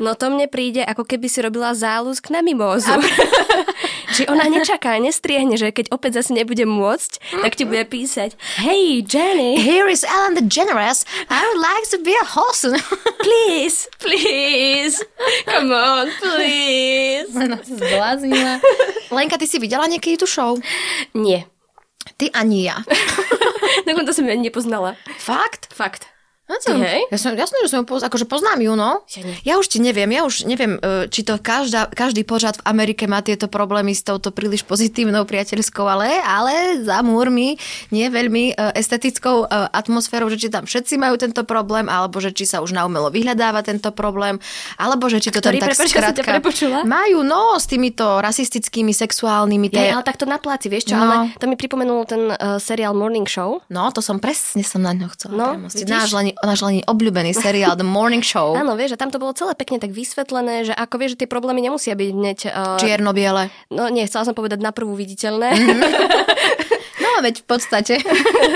No 0.00 0.16
to 0.16 0.32
mne 0.32 0.48
príde, 0.48 0.80
ako 0.84 1.04
keby 1.04 1.26
si 1.28 1.44
robila 1.44 1.72
záľusk 1.76 2.30
na 2.32 2.40
mimózu. 2.40 2.94
A... 2.94 3.02
Či 4.14 4.30
ona 4.30 4.46
nečaká, 4.46 4.94
nestriehne, 5.02 5.58
že 5.58 5.74
keď 5.74 5.90
opäť 5.90 6.22
zase 6.22 6.38
nebude 6.38 6.62
môcť, 6.62 7.42
tak 7.42 7.58
ti 7.58 7.66
bude 7.66 7.82
písať 7.82 8.38
Hey 8.62 9.02
Jenny. 9.02 9.58
Here 9.58 9.90
is 9.90 10.06
Ellen 10.06 10.38
DeGeneres. 10.38 11.02
I 11.26 11.42
would 11.42 11.58
like 11.58 11.86
to 11.90 11.98
be 11.98 12.14
a 12.14 12.26
host. 12.26 12.62
please, 13.26 13.90
please. 13.98 15.02
Come 15.50 15.74
on, 15.74 16.14
please. 16.22 17.26
No, 17.44 17.58
zbláznila. 17.60 18.62
Lenka, 19.10 19.36
ty 19.36 19.44
si 19.50 19.58
videla 19.58 19.84
niekedy 19.90 20.16
tú 20.16 20.24
show? 20.24 20.56
Nie. 21.12 21.44
Ty 22.16 22.30
ani 22.32 22.70
ja. 22.70 22.80
Dokonca 23.88 24.14
som 24.14 24.24
ju 24.24 24.30
ani 24.32 24.48
nepoznala. 24.48 24.94
Fakt? 25.18 25.68
Fakt. 25.74 26.06
No? 26.44 26.60
Hej. 26.76 27.08
Ja 27.08 27.16
som, 27.16 27.32
jasné, 27.32 27.56
že 27.64 27.72
som 27.72 27.80
ju 27.80 27.86
poz... 27.88 28.04
akože 28.04 28.28
poznám 28.28 28.60
ju, 28.60 28.72
no. 28.76 29.00
Ja, 29.16 29.24
ja 29.48 29.54
už 29.56 29.64
ti 29.64 29.80
neviem, 29.80 30.12
ja 30.12 30.28
už 30.28 30.44
neviem, 30.44 30.76
e, 30.76 31.08
či 31.08 31.24
to 31.24 31.40
každá, 31.40 31.88
každý 31.88 32.20
pořad 32.20 32.60
v 32.60 32.66
Amerike 32.68 33.08
má 33.08 33.24
tieto 33.24 33.48
problémy 33.48 33.96
s 33.96 34.04
touto 34.04 34.28
príliš 34.28 34.60
pozitívnou 34.68 35.24
priateľskou, 35.24 35.88
ale, 35.88 36.20
ale 36.20 36.84
za 36.84 37.00
múrmi 37.00 37.56
nie 37.88 38.12
veľmi 38.12 38.52
e, 38.52 38.76
estetickou 38.76 39.48
e, 39.48 39.72
atmosférou, 39.72 40.28
že 40.28 40.36
či 40.36 40.52
tam 40.52 40.68
všetci 40.68 41.00
majú 41.00 41.16
tento 41.16 41.48
problém, 41.48 41.88
alebo 41.88 42.20
že 42.20 42.28
či 42.36 42.44
sa 42.44 42.60
už 42.60 42.76
naumelo 42.76 43.08
vyhľadáva 43.08 43.64
tento 43.64 43.88
problém, 43.96 44.36
alebo 44.76 45.08
že 45.08 45.24
či 45.24 45.32
to 45.32 45.40
Ktorý, 45.40 45.64
tam 45.64 45.72
tak 45.72 45.80
skrátka... 45.80 46.28
Majú, 46.84 47.24
no, 47.24 47.56
s 47.56 47.64
týmito 47.64 48.20
rasistickými, 48.20 48.92
sexuálnymi... 48.92 49.72
Tie... 49.72 49.80
Ja, 49.80 49.96
ale 49.96 50.04
takto 50.04 50.28
na 50.28 50.36
pláci, 50.36 50.68
vieš 50.68 50.92
čo, 50.92 51.00
no. 51.00 51.08
ale 51.08 51.32
to 51.40 51.48
mi 51.48 51.56
pripomenul 51.56 52.04
ten 52.04 52.28
uh, 52.28 52.60
seriál 52.60 52.92
Morning 52.92 53.24
Show. 53.24 53.64
No, 53.72 53.88
to 53.96 54.04
som 54.04 54.20
presne 54.20 54.60
som 54.60 54.84
na 54.84 54.92
ňo 54.92 55.08
chcela. 55.16 55.56
No, 55.56 55.72
náš 55.88 56.12
len 56.12 56.33
náš 56.42 56.60
len 56.66 56.82
obľúbený 56.88 57.36
seriál 57.36 57.78
The 57.78 57.86
Morning 57.86 58.24
Show. 58.24 58.58
Áno, 58.58 58.74
vieš, 58.74 58.96
a 58.96 59.00
tam 59.00 59.12
to 59.12 59.22
bolo 59.22 59.36
celé 59.36 59.54
pekne 59.54 59.78
tak 59.78 59.94
vysvetlené, 59.94 60.66
že 60.66 60.74
ako 60.74 60.94
vieš, 60.98 61.10
že 61.14 61.26
tie 61.26 61.30
problémy 61.30 61.62
nemusia 61.62 61.94
byť 61.94 62.08
hneď... 62.10 62.38
Uh... 62.50 62.80
Čierno-biele. 62.80 63.52
No 63.70 63.86
nie, 63.92 64.08
chcela 64.08 64.26
som 64.26 64.34
povedať 64.34 64.58
na 64.58 64.74
prvú 64.74 64.98
viditeľné. 64.98 65.48
Mm-hmm. 65.54 66.62
No, 67.04 67.20
veď 67.20 67.44
v 67.44 67.46
podstate. 67.46 67.94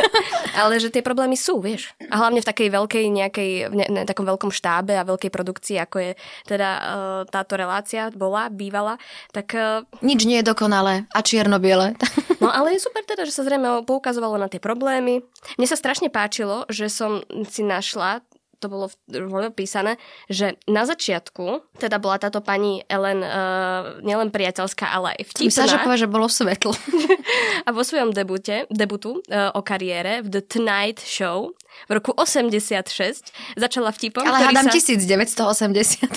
Ale 0.59 0.83
že 0.83 0.91
tie 0.91 1.05
problémy 1.05 1.39
sú, 1.39 1.63
vieš. 1.63 1.95
A 2.11 2.19
hlavne 2.19 2.43
v 2.43 2.49
takej 2.49 2.69
veľkej 2.75 3.05
nejakej, 3.07 3.51
ne, 3.71 3.87
ne, 3.87 4.03
takom 4.03 4.27
veľkom 4.27 4.51
štábe 4.51 4.99
a 4.99 5.07
veľkej 5.07 5.31
produkcii, 5.31 5.77
ako 5.79 5.97
je 6.03 6.11
teda 6.49 6.69
uh, 6.75 6.83
táto 7.31 7.55
relácia 7.55 8.11
bola, 8.11 8.51
bývala, 8.51 8.99
tak... 9.31 9.55
Uh, 9.55 9.87
Nič 10.03 10.27
nie 10.27 10.43
je 10.43 10.49
dokonalé 10.51 11.07
a 11.15 11.21
čierno-biele. 11.23 11.95
no 12.39 12.49
ale 12.51 12.77
je 12.77 12.85
super 12.85 13.03
teda, 13.05 13.27
že 13.27 13.35
sa 13.35 13.47
zrejme 13.47 13.85
poukazovalo 13.85 14.39
na 14.39 14.51
tie 14.51 14.63
problémy. 14.63 15.23
Mne 15.61 15.67
sa 15.69 15.79
strašne 15.79 16.11
páčilo, 16.13 16.65
že 16.71 16.91
som 16.91 17.23
si 17.47 17.63
našla 17.63 18.23
to 18.59 18.67
bolo, 18.67 18.91
bolo 19.07 19.55
písané, 19.55 19.97
že 20.27 20.59
na 20.67 20.83
začiatku, 20.83 21.63
teda 21.79 22.03
bola 22.03 22.19
táto 22.19 22.43
pani 22.43 22.83
Ellen 22.91 23.23
uh, 23.23 24.03
nielen 24.03 24.35
priateľská, 24.35 24.91
ale 24.91 25.15
aj 25.15 25.31
vtipná. 25.31 25.47
Myslím, 25.47 25.71
že 25.71 25.79
povie, 25.79 25.99
že 26.03 26.11
bolo 26.11 26.27
svetlo. 26.27 26.75
a 27.67 27.71
vo 27.71 27.87
svojom 27.87 28.11
debute, 28.11 28.67
debutu 28.67 29.23
uh, 29.31 29.55
o 29.55 29.63
kariére 29.63 30.27
v 30.27 30.29
The 30.35 30.43
Tonight 30.43 30.99
Show 30.99 31.55
v 31.87 31.91
roku 31.95 32.11
86 32.19 33.31
začala 33.55 33.95
vtipom, 33.95 34.27
Ale 34.27 34.51
hádam 34.51 34.67
sa... 34.67 34.75
1986. 34.75 36.11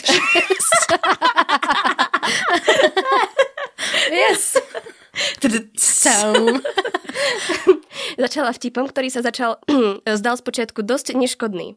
yes. 4.10 4.58
Začala 8.18 8.52
vtipom, 8.56 8.88
ktorý 8.88 9.12
sa 9.12 9.22
začal 9.22 9.60
zdal 10.20 10.36
spočiatku 10.40 10.82
dosť 10.84 11.16
neškodný. 11.16 11.76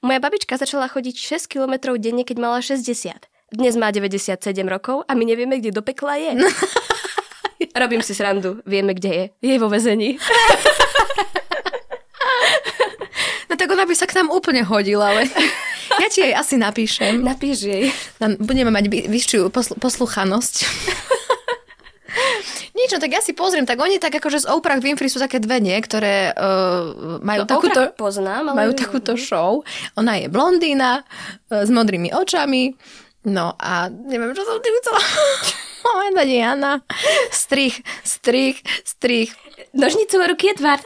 Moja 0.00 0.20
babička 0.22 0.56
začala 0.56 0.88
chodiť 0.88 1.16
6 1.44 1.52
kilometrov 1.52 2.00
denne, 2.00 2.24
keď 2.24 2.36
mala 2.40 2.58
60. 2.64 3.28
Dnes 3.48 3.74
má 3.80 3.92
97 3.92 4.40
rokov 4.68 5.04
a 5.08 5.12
my 5.16 5.24
nevieme, 5.24 5.60
kde 5.60 5.72
do 5.72 5.80
pekla 5.80 6.20
je. 6.20 6.30
Robím 7.80 8.04
si 8.04 8.12
srandu. 8.14 8.60
Vieme, 8.64 8.92
kde 8.96 9.10
je. 9.12 9.24
Je 9.44 9.56
vo 9.60 9.68
vezení. 9.68 10.20
by 13.88 13.96
sa 13.96 14.04
k 14.04 14.20
nám 14.20 14.28
úplne 14.28 14.60
hodila, 14.68 15.16
ale 15.16 15.24
ja 16.04 16.06
ti 16.12 16.20
jej 16.20 16.36
asi 16.36 16.60
napíšem. 16.60 17.24
Napíš 17.24 17.64
jej. 17.64 17.88
Budeme 18.36 18.68
mať 18.68 19.08
vyššiu 19.08 19.48
posl- 19.48 19.80
posluchanosť. 19.80 20.68
No 22.98 23.06
tak 23.06 23.14
ja 23.14 23.22
si 23.22 23.30
pozriem, 23.30 23.62
tak 23.62 23.78
oni 23.78 24.02
tak 24.02 24.18
akože 24.18 24.42
z 24.42 24.50
Oprah 24.50 24.82
Winfrey 24.82 25.06
sú 25.06 25.22
také 25.22 25.38
dve, 25.38 25.62
nie, 25.62 25.78
ktoré 25.78 26.34
uh, 26.34 27.22
majú 27.22 27.46
no, 27.46 27.50
takúto, 27.54 27.94
poznám, 27.94 28.50
ale... 28.50 28.58
majú 28.58 28.72
takúto 28.74 29.14
show. 29.14 29.62
Ona 29.94 30.18
je 30.18 30.26
blondína 30.26 31.06
uh, 31.06 31.62
s 31.62 31.70
modrými 31.70 32.10
očami, 32.10 32.74
no 33.30 33.54
a 33.54 33.86
neviem, 33.86 34.34
čo 34.34 34.42
som 34.42 34.58
tým 34.58 34.74
chcela 34.82 34.98
povedať, 35.86 36.26
Jana. 36.26 36.82
Strich, 37.30 37.86
strich, 38.02 38.66
strich. 38.82 39.30
Nožnicou 39.74 40.24
ruky 40.24 40.50
je 40.50 40.64
tvár. 40.64 40.80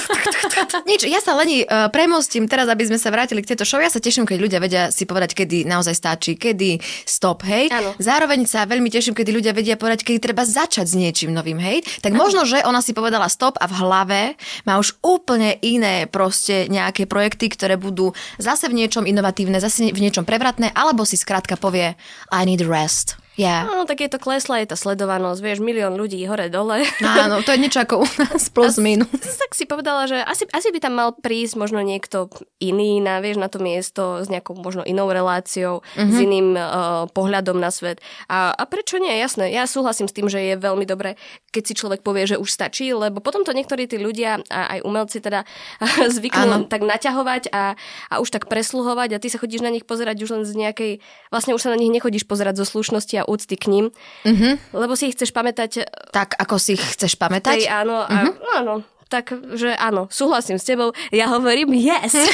Nič, 0.90 1.04
ja 1.04 1.20
sa 1.20 1.36
lení 1.36 1.66
uh, 1.68 1.92
premostím 1.92 2.48
teraz, 2.48 2.64
aby 2.70 2.88
sme 2.88 2.98
sa 2.98 3.12
vrátili 3.12 3.44
k 3.44 3.52
tejto 3.54 3.68
show. 3.68 3.78
Ja 3.82 3.92
sa 3.92 4.00
teším, 4.00 4.24
keď 4.24 4.38
ľudia 4.40 4.60
vedia 4.62 4.82
si 4.88 5.04
povedať, 5.04 5.36
kedy 5.36 5.68
naozaj 5.68 5.94
stačí, 5.94 6.32
kedy 6.34 6.80
stop, 7.04 7.44
hej. 7.44 7.68
Áno. 7.68 7.92
Zároveň 8.00 8.48
sa 8.48 8.64
veľmi 8.64 8.88
teším, 8.88 9.12
kedy 9.12 9.30
ľudia 9.30 9.52
vedia 9.52 9.76
povedať, 9.76 10.08
kedy 10.08 10.18
treba 10.18 10.48
začať 10.48 10.88
s 10.88 10.94
niečím 10.96 11.36
novým, 11.36 11.60
hej. 11.60 11.84
Tak 12.00 12.16
ano. 12.16 12.24
možno, 12.24 12.48
že 12.48 12.64
ona 12.64 12.80
si 12.80 12.96
povedala 12.96 13.28
stop 13.28 13.60
a 13.60 13.68
v 13.68 13.74
hlave 13.84 14.20
má 14.64 14.80
už 14.80 14.96
úplne 15.04 15.60
iné 15.60 16.08
proste 16.08 16.72
nejaké 16.72 17.04
projekty, 17.04 17.52
ktoré 17.52 17.76
budú 17.76 18.16
zase 18.40 18.72
v 18.72 18.80
niečom 18.80 19.04
inovatívne, 19.04 19.60
zase 19.60 19.92
v 19.92 20.00
niečom 20.00 20.24
prevratné, 20.24 20.72
alebo 20.72 21.04
si 21.04 21.20
skrátka 21.20 21.60
povie 21.60 21.92
I 22.32 22.42
need 22.48 22.64
rest. 22.64 23.19
Yeah. 23.38 23.62
No, 23.62 23.86
tak 23.86 24.02
je 24.02 24.10
to 24.10 24.18
klesla, 24.18 24.58
je 24.60 24.74
tá 24.74 24.76
sledovanosť, 24.76 25.38
vieš, 25.38 25.58
milión 25.62 25.94
ľudí 25.94 26.18
hore-dole. 26.26 26.82
Áno, 27.00 27.40
to 27.46 27.54
je 27.54 27.62
niečo 27.62 27.86
ako 27.86 28.02
u 28.02 28.08
nás, 28.18 28.50
plus 28.54 28.76
a, 28.76 28.82
minus. 28.82 29.22
Tak 29.40 29.54
si 29.54 29.64
povedala, 29.66 30.06
že 30.10 30.18
asi, 30.18 30.46
asi 30.50 30.68
by 30.70 30.78
tam 30.82 30.94
mal 30.98 31.10
prísť 31.14 31.54
možno 31.58 31.80
niekto 31.82 32.30
iný 32.58 32.98
na, 32.98 33.22
vieš, 33.22 33.38
na 33.38 33.46
to 33.46 33.62
miesto 33.62 34.22
s 34.22 34.26
nejakou 34.26 34.58
možno 34.58 34.82
inou 34.82 35.10
reláciou, 35.10 35.82
mm-hmm. 35.82 36.10
s 36.10 36.16
mhm. 36.18 36.24
iným 36.26 36.48
uh, 36.54 36.62
pohľadom 37.10 37.58
na 37.58 37.70
svet. 37.70 38.02
A, 38.26 38.50
a 38.50 38.62
prečo 38.66 38.98
nie? 38.98 39.14
Jasné, 39.14 39.54
ja 39.54 39.64
súhlasím 39.64 40.10
s 40.10 40.14
tým, 40.14 40.26
že 40.26 40.42
je 40.42 40.54
veľmi 40.58 40.84
dobré, 40.84 41.14
keď 41.54 41.62
si 41.70 41.74
človek 41.78 42.02
povie, 42.02 42.26
že 42.26 42.36
už 42.38 42.50
stačí, 42.50 42.90
lebo 42.90 43.22
potom 43.22 43.46
to 43.46 43.54
niektorí 43.54 43.86
tí 43.86 43.98
ľudia 43.98 44.42
a 44.50 44.78
aj 44.78 44.80
umelci 44.82 45.22
teda 45.22 45.46
zvyknú 46.18 46.66
ano. 46.66 46.68
tak 46.68 46.82
naťahovať 46.82 47.54
a, 47.54 47.78
a 48.10 48.14
už 48.18 48.28
tak 48.30 48.50
presluhovať 48.50 49.16
a 49.16 49.22
ty 49.22 49.30
sa 49.30 49.38
chodíš 49.38 49.62
na 49.62 49.70
nich 49.70 49.86
pozerať 49.86 50.26
už 50.26 50.30
len 50.34 50.44
z 50.44 50.52
nejakej, 50.58 50.92
vlastne 51.30 51.54
už 51.54 51.62
sa 51.62 51.70
na 51.72 51.78
nich 51.78 51.90
nechodíš 51.90 52.26
pozerať 52.26 52.60
zo 52.62 52.66
slušnosti 52.66 53.19
a 53.20 53.28
úcty 53.28 53.54
k 53.60 53.68
ním, 53.68 53.86
mm-hmm. 54.24 54.72
lebo 54.72 54.96
si 54.96 55.12
ich 55.12 55.14
chceš 55.14 55.30
pamätať... 55.36 55.86
Tak, 56.10 56.40
ako 56.40 56.56
si 56.56 56.74
ich 56.74 56.84
chceš 56.96 57.20
pamätať? 57.20 57.64
Tej, 57.64 57.68
áno, 57.68 58.08
mm-hmm. 58.08 58.32
a, 58.32 58.58
áno, 58.64 58.74
takže 59.12 59.76
áno, 59.76 60.08
súhlasím 60.08 60.56
s 60.56 60.64
tebou, 60.64 60.96
ja 61.12 61.28
hovorím 61.28 61.76
yes. 61.76 62.16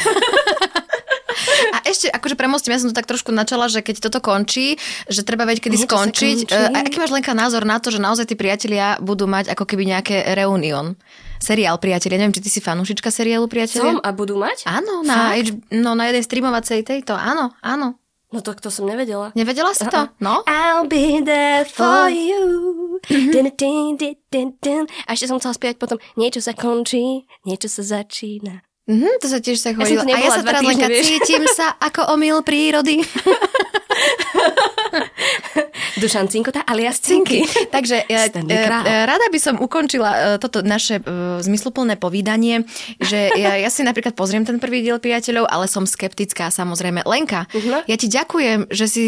A 1.77 1.85
ešte, 1.85 2.09
akože 2.09 2.35
premostím, 2.35 2.73
ja 2.75 2.81
som 2.81 2.91
to 2.91 2.97
tak 2.97 3.09
trošku 3.09 3.31
načala, 3.31 3.69
že 3.69 3.85
keď 3.85 4.09
toto 4.09 4.25
končí, 4.25 4.81
že 5.07 5.21
treba 5.21 5.45
vedieť, 5.45 5.69
kedy 5.69 5.77
skončiť. 5.85 6.39
Končí. 6.49 6.57
A 6.73 6.81
aký 6.81 6.97
máš 6.97 7.13
Lenka 7.13 7.37
názor 7.37 7.69
na 7.69 7.77
to, 7.77 7.93
že 7.93 8.01
naozaj 8.01 8.33
tí 8.33 8.37
priatelia 8.39 8.97
budú 9.05 9.29
mať 9.29 9.53
ako 9.53 9.69
keby 9.69 9.85
nejaké 9.85 10.25
reunion? 10.33 10.97
Seriál 11.37 11.77
Priatelia. 11.77 12.17
Neviem, 12.17 12.33
či 12.33 12.45
ty 12.45 12.49
si 12.49 12.65
fanúšička 12.65 13.13
seriálu 13.13 13.45
Priatelia? 13.45 13.93
Som 13.93 14.01
a 14.01 14.11
budú 14.17 14.41
mať? 14.41 14.65
Áno, 14.65 15.05
na, 15.05 15.37
no, 15.69 15.93
na 15.93 16.09
jednej 16.09 16.25
streamovacej 16.25 16.81
tejto. 16.81 17.13
Áno, 17.13 17.53
áno. 17.61 18.01
No 18.35 18.43
tak 18.43 18.59
to 18.59 18.75
som 18.75 18.91
nevedela. 18.91 19.31
Nevedela 19.39 19.71
si 19.71 19.87
to? 19.87 20.11
No. 20.19 20.43
I'll 20.51 20.91
be 20.91 21.23
there 21.23 21.63
for 21.63 22.11
you. 22.11 22.99
Din, 23.07 23.55
din, 23.55 23.95
din, 23.95 24.17
din, 24.31 24.49
din. 24.59 24.83
A 25.07 25.15
ešte 25.15 25.31
som 25.31 25.39
chcela 25.39 25.55
spievať 25.55 25.79
potom 25.79 25.99
niečo 26.19 26.43
sa 26.43 26.51
končí, 26.51 27.23
niečo 27.47 27.71
sa 27.71 27.87
začína. 27.87 28.67
Mm-hmm, 28.87 29.15
to 29.19 29.27
sa 29.27 29.39
tiež 29.43 29.59
sa 29.59 29.75
chodilo. 29.75 30.03
Ja 30.07 30.15
a 30.15 30.23
ja 30.23 30.31
sa 30.31 30.43
teraz 30.47 30.63
len 30.63 30.79
cítim 31.03 31.43
sa 31.55 31.75
ako 31.79 32.15
omyl 32.15 32.43
prírody. 32.43 33.03
Dušan 35.97 36.29
Cinkota 36.29 36.61
alias 36.69 37.01
Cinky. 37.01 37.43
Takže 37.75 38.05
ja, 38.09 38.29
e, 38.29 38.41
e, 38.45 38.95
rada 39.09 39.27
by 39.33 39.39
som 39.41 39.57
ukončila 39.57 40.11
e, 40.13 40.19
toto 40.37 40.61
naše 40.61 41.01
zmysluplné 41.41 41.97
povídanie, 41.97 42.69
že 43.01 43.33
ja, 43.33 43.57
ja 43.57 43.71
si 43.73 43.81
napríklad 43.81 44.13
pozriem 44.13 44.45
ten 44.45 44.61
prvý 44.61 44.85
diel 44.85 45.01
priateľov, 45.01 45.49
ale 45.49 45.67
som 45.69 45.89
skeptická 45.89 46.53
samozrejme. 46.53 47.05
Lenka, 47.09 47.49
uh-huh. 47.49 47.89
ja 47.89 47.97
ti 47.97 48.09
ďakujem, 48.13 48.69
že 48.69 48.87
si 48.87 49.05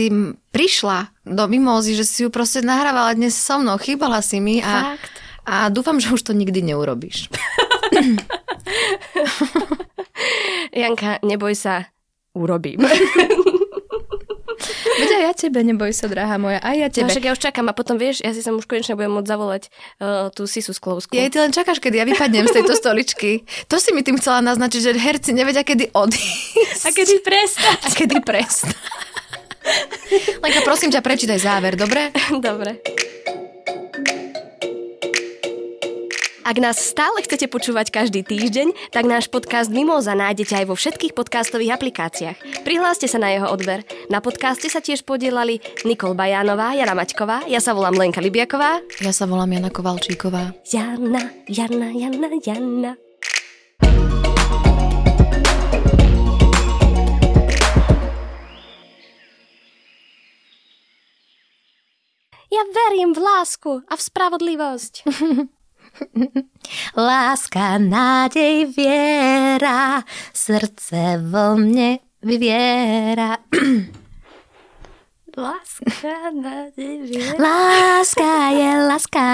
prišla 0.52 1.12
do 1.28 1.44
Mimozy, 1.44 1.92
že 1.92 2.08
si 2.08 2.24
ju 2.24 2.32
proste 2.32 2.64
nahrávala 2.64 3.12
dnes 3.12 3.36
so 3.36 3.60
mnou, 3.60 3.76
chýbala 3.76 4.24
si 4.24 4.40
mi 4.40 4.64
a, 4.64 4.96
Fakt. 4.96 5.12
a 5.44 5.54
dúfam, 5.68 6.00
že 6.00 6.08
už 6.08 6.22
to 6.24 6.32
nikdy 6.32 6.64
neurobíš. 6.64 7.28
Janka, 10.72 11.20
neboj 11.24 11.54
sa, 11.54 11.88
urobím. 12.32 12.80
Veď 14.98 15.10
aj 15.18 15.22
ja 15.22 15.32
tebe, 15.32 15.58
neboj 15.62 15.90
sa, 15.94 16.10
drahá 16.10 16.36
moja, 16.36 16.58
aj 16.60 16.76
ja 16.76 16.88
tebe. 16.90 17.08
No, 17.08 17.14
však 17.14 17.24
ja 17.24 17.32
už 17.34 17.40
čakám 17.40 17.66
a 17.70 17.74
potom 17.74 17.96
vieš, 17.96 18.20
ja 18.24 18.32
si 18.34 18.42
som 18.42 18.56
už 18.56 18.66
konečne 18.66 18.98
budem 18.98 19.12
môcť 19.14 19.28
zavolať 19.28 19.62
uh, 19.68 20.28
tú 20.34 20.44
Sisu 20.44 20.74
Sklovsku. 20.74 21.14
Ja 21.14 21.28
ty 21.30 21.38
len 21.40 21.54
čakáš, 21.54 21.78
kedy 21.80 22.00
ja 22.00 22.04
vypadnem 22.04 22.46
z 22.48 22.62
tejto 22.62 22.74
stoličky. 22.76 23.46
To 23.70 23.78
si 23.78 23.94
mi 23.94 24.02
tým 24.02 24.18
chcela 24.18 24.42
naznačiť, 24.42 24.80
že 24.80 24.90
herci 24.98 25.30
nevedia, 25.32 25.62
kedy 25.62 25.94
odísť. 25.94 26.82
A 26.84 26.90
kedy 26.92 27.14
prestať. 27.22 27.78
A 27.84 27.88
kedy 27.94 28.16
prestať. 28.22 28.76
Lenka, 30.42 30.60
prosím 30.64 30.90
ťa, 30.92 31.04
prečítaj 31.04 31.40
záver, 31.40 31.76
dobre? 31.76 32.10
Dobre. 32.32 32.80
Ak 36.48 36.56
nás 36.64 36.80
stále 36.80 37.20
chcete 37.20 37.44
počúvať 37.44 37.92
každý 37.92 38.24
týždeň, 38.24 38.88
tak 38.88 39.04
náš 39.04 39.28
podcast 39.28 39.68
Mimoza 39.68 40.16
nájdete 40.16 40.56
aj 40.56 40.72
vo 40.72 40.80
všetkých 40.80 41.12
podcastových 41.12 41.76
aplikáciách. 41.76 42.64
Prihláste 42.64 43.04
sa 43.04 43.20
na 43.20 43.36
jeho 43.36 43.52
odber. 43.52 43.84
Na 44.08 44.24
podcaste 44.24 44.64
sa 44.72 44.80
tiež 44.80 45.04
podielali 45.04 45.60
Nikol 45.84 46.16
Bajánová, 46.16 46.72
Jana 46.72 46.96
Maťková, 46.96 47.44
ja 47.52 47.60
sa 47.60 47.76
volám 47.76 48.00
Lenka 48.00 48.24
Libiaková. 48.24 48.80
Ja 49.04 49.12
sa 49.12 49.28
volám 49.28 49.60
Jana 49.60 49.68
Kovalčíková. 49.68 50.56
Jana, 50.64 51.36
Jana, 51.52 51.92
Jana, 51.92 52.32
Jana. 52.40 52.92
Ja 62.48 62.62
verím 62.72 63.12
v 63.12 63.20
lásku 63.20 63.84
a 63.84 63.92
v 63.92 64.00
spravodlivosť. 64.00 65.04
Láska, 66.96 67.78
nádej, 67.78 68.66
viera, 68.76 70.02
srdce 70.34 71.18
vo 71.22 71.56
mne 71.56 71.98
vyviera. 72.22 73.38
Láska, 75.38 76.34
nádej, 76.34 76.94
viera. 77.06 77.38
Láska 77.38 78.50
je 78.50 78.70
láska. 78.90 79.26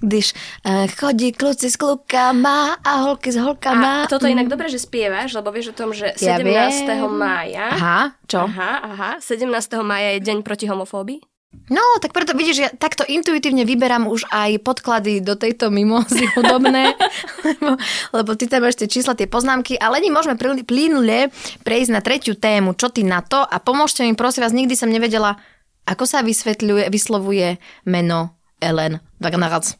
Když 0.00 0.34
uh, 0.66 0.86
chodí 0.86 1.32
kluci 1.32 1.70
s 1.70 1.76
klukama 1.76 2.78
a 2.84 2.90
holky 2.94 3.32
s 3.32 3.36
holkama. 3.36 4.04
A 4.04 4.06
toto 4.06 4.26
je 4.26 4.32
inak 4.32 4.46
dobre, 4.46 4.70
že 4.70 4.78
spievaš, 4.78 5.34
lebo 5.34 5.50
vieš 5.50 5.74
o 5.74 5.78
tom, 5.82 5.90
že 5.90 6.14
17. 6.14 6.86
Ja 6.86 7.10
mája... 7.10 7.74
Aha, 7.74 8.00
čo? 8.30 8.46
Aha, 8.46 8.72
aha. 8.86 9.10
17. 9.18 9.50
mája 9.82 10.14
je 10.14 10.20
deň 10.30 10.46
proti 10.46 10.70
homofóbii. 10.70 11.29
No, 11.70 11.82
tak 11.98 12.14
preto 12.14 12.34
vidíš, 12.34 12.58
ja 12.62 12.70
takto 12.70 13.02
intuitívne 13.02 13.66
vyberám 13.66 14.06
už 14.06 14.26
aj 14.30 14.62
podklady 14.62 15.18
do 15.18 15.34
tejto 15.34 15.70
mimozy 15.70 16.26
hudobné, 16.34 16.94
lebo, 17.46 17.74
lebo 18.14 18.30
ty 18.38 18.46
tam 18.46 18.66
máš 18.66 18.78
tie 18.78 18.86
čísla, 18.86 19.18
tie 19.18 19.26
poznámky, 19.26 19.74
ale 19.74 19.98
nie 19.98 20.14
môžeme 20.14 20.38
plynule 20.62 21.30
prejsť 21.66 21.90
na 21.90 22.02
tretiu 22.02 22.38
tému. 22.38 22.78
Čo 22.78 22.94
ty 22.94 23.02
na 23.02 23.22
to? 23.22 23.42
A 23.42 23.58
pomôžte 23.58 24.06
mi, 24.06 24.14
prosím 24.14 24.46
vás, 24.46 24.54
nikdy 24.54 24.78
som 24.78 24.90
nevedela, 24.90 25.42
ako 25.90 26.06
sa 26.06 26.22
vysvetľuje, 26.22 26.86
vyslovuje 26.86 27.58
meno 27.82 28.38
Ellen 28.62 29.02
Wagnerac. 29.18 29.79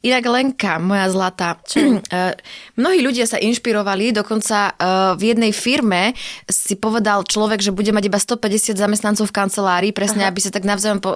Inak 0.00 0.24
Lenka, 0.24 0.80
moja 0.80 1.12
zlatá, 1.12 1.60
uh, 1.60 2.32
mnohí 2.80 3.04
ľudia 3.04 3.28
sa 3.28 3.36
inšpirovali, 3.36 4.16
dokonca 4.16 4.72
uh, 4.72 5.12
v 5.12 5.36
jednej 5.36 5.52
firme 5.52 6.16
si 6.48 6.80
povedal 6.80 7.20
človek, 7.28 7.60
že 7.60 7.68
bude 7.68 7.92
mať 7.92 8.08
iba 8.08 8.16
150 8.16 8.80
zamestnancov 8.80 9.28
v 9.28 9.36
kancelárii, 9.36 9.92
presne 9.92 10.24
Aha. 10.24 10.32
aby 10.32 10.40
sa 10.40 10.48
tak 10.48 10.64
navzájom 10.64 11.04
uh, 11.04 11.12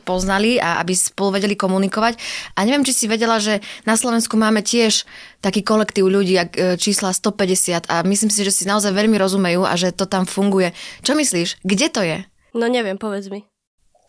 poznali 0.00 0.56
a 0.56 0.80
aby 0.80 0.96
spolu 0.96 1.36
vedeli 1.36 1.60
komunikovať. 1.60 2.16
A 2.56 2.64
neviem, 2.64 2.88
či 2.88 2.96
si 2.96 3.04
vedela, 3.04 3.36
že 3.36 3.60
na 3.84 4.00
Slovensku 4.00 4.40
máme 4.40 4.64
tiež 4.64 5.04
taký 5.44 5.60
kolektív 5.60 6.08
ľudí, 6.08 6.38
čísla 6.80 7.12
150 7.12 7.90
a 7.90 8.00
myslím 8.06 8.30
si, 8.32 8.46
že 8.46 8.54
si 8.54 8.64
naozaj 8.64 8.94
veľmi 8.94 9.18
rozumejú 9.18 9.66
a 9.68 9.76
že 9.76 9.92
to 9.92 10.08
tam 10.08 10.24
funguje. 10.24 10.72
Čo 11.04 11.18
myslíš? 11.18 11.60
Kde 11.66 11.86
to 11.92 12.00
je? 12.00 12.18
No 12.56 12.70
neviem, 12.70 12.96
povedz 12.96 13.28
mi. 13.28 13.51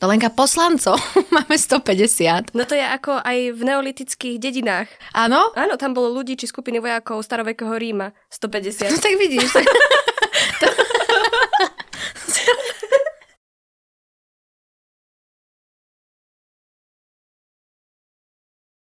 To 0.01 0.09
lenka 0.09 0.29
poslancov 0.33 0.97
máme 1.35 1.55
150. 1.57 2.53
No 2.57 2.63
to 2.65 2.75
je 2.75 2.85
ako 2.85 3.21
aj 3.23 3.37
v 3.55 3.61
neolitických 3.61 4.35
dedinách. 4.41 4.87
Áno? 5.15 5.53
Áno, 5.53 5.75
tam 5.79 5.93
bolo 5.95 6.11
ľudí 6.11 6.37
či 6.37 6.49
skupiny 6.49 6.79
vojakov 6.81 7.23
starovekého 7.23 7.73
Ríma 7.73 8.11
150. 8.29 8.93
No 8.93 8.97
tak 8.99 9.15
vidíš. 9.15 9.53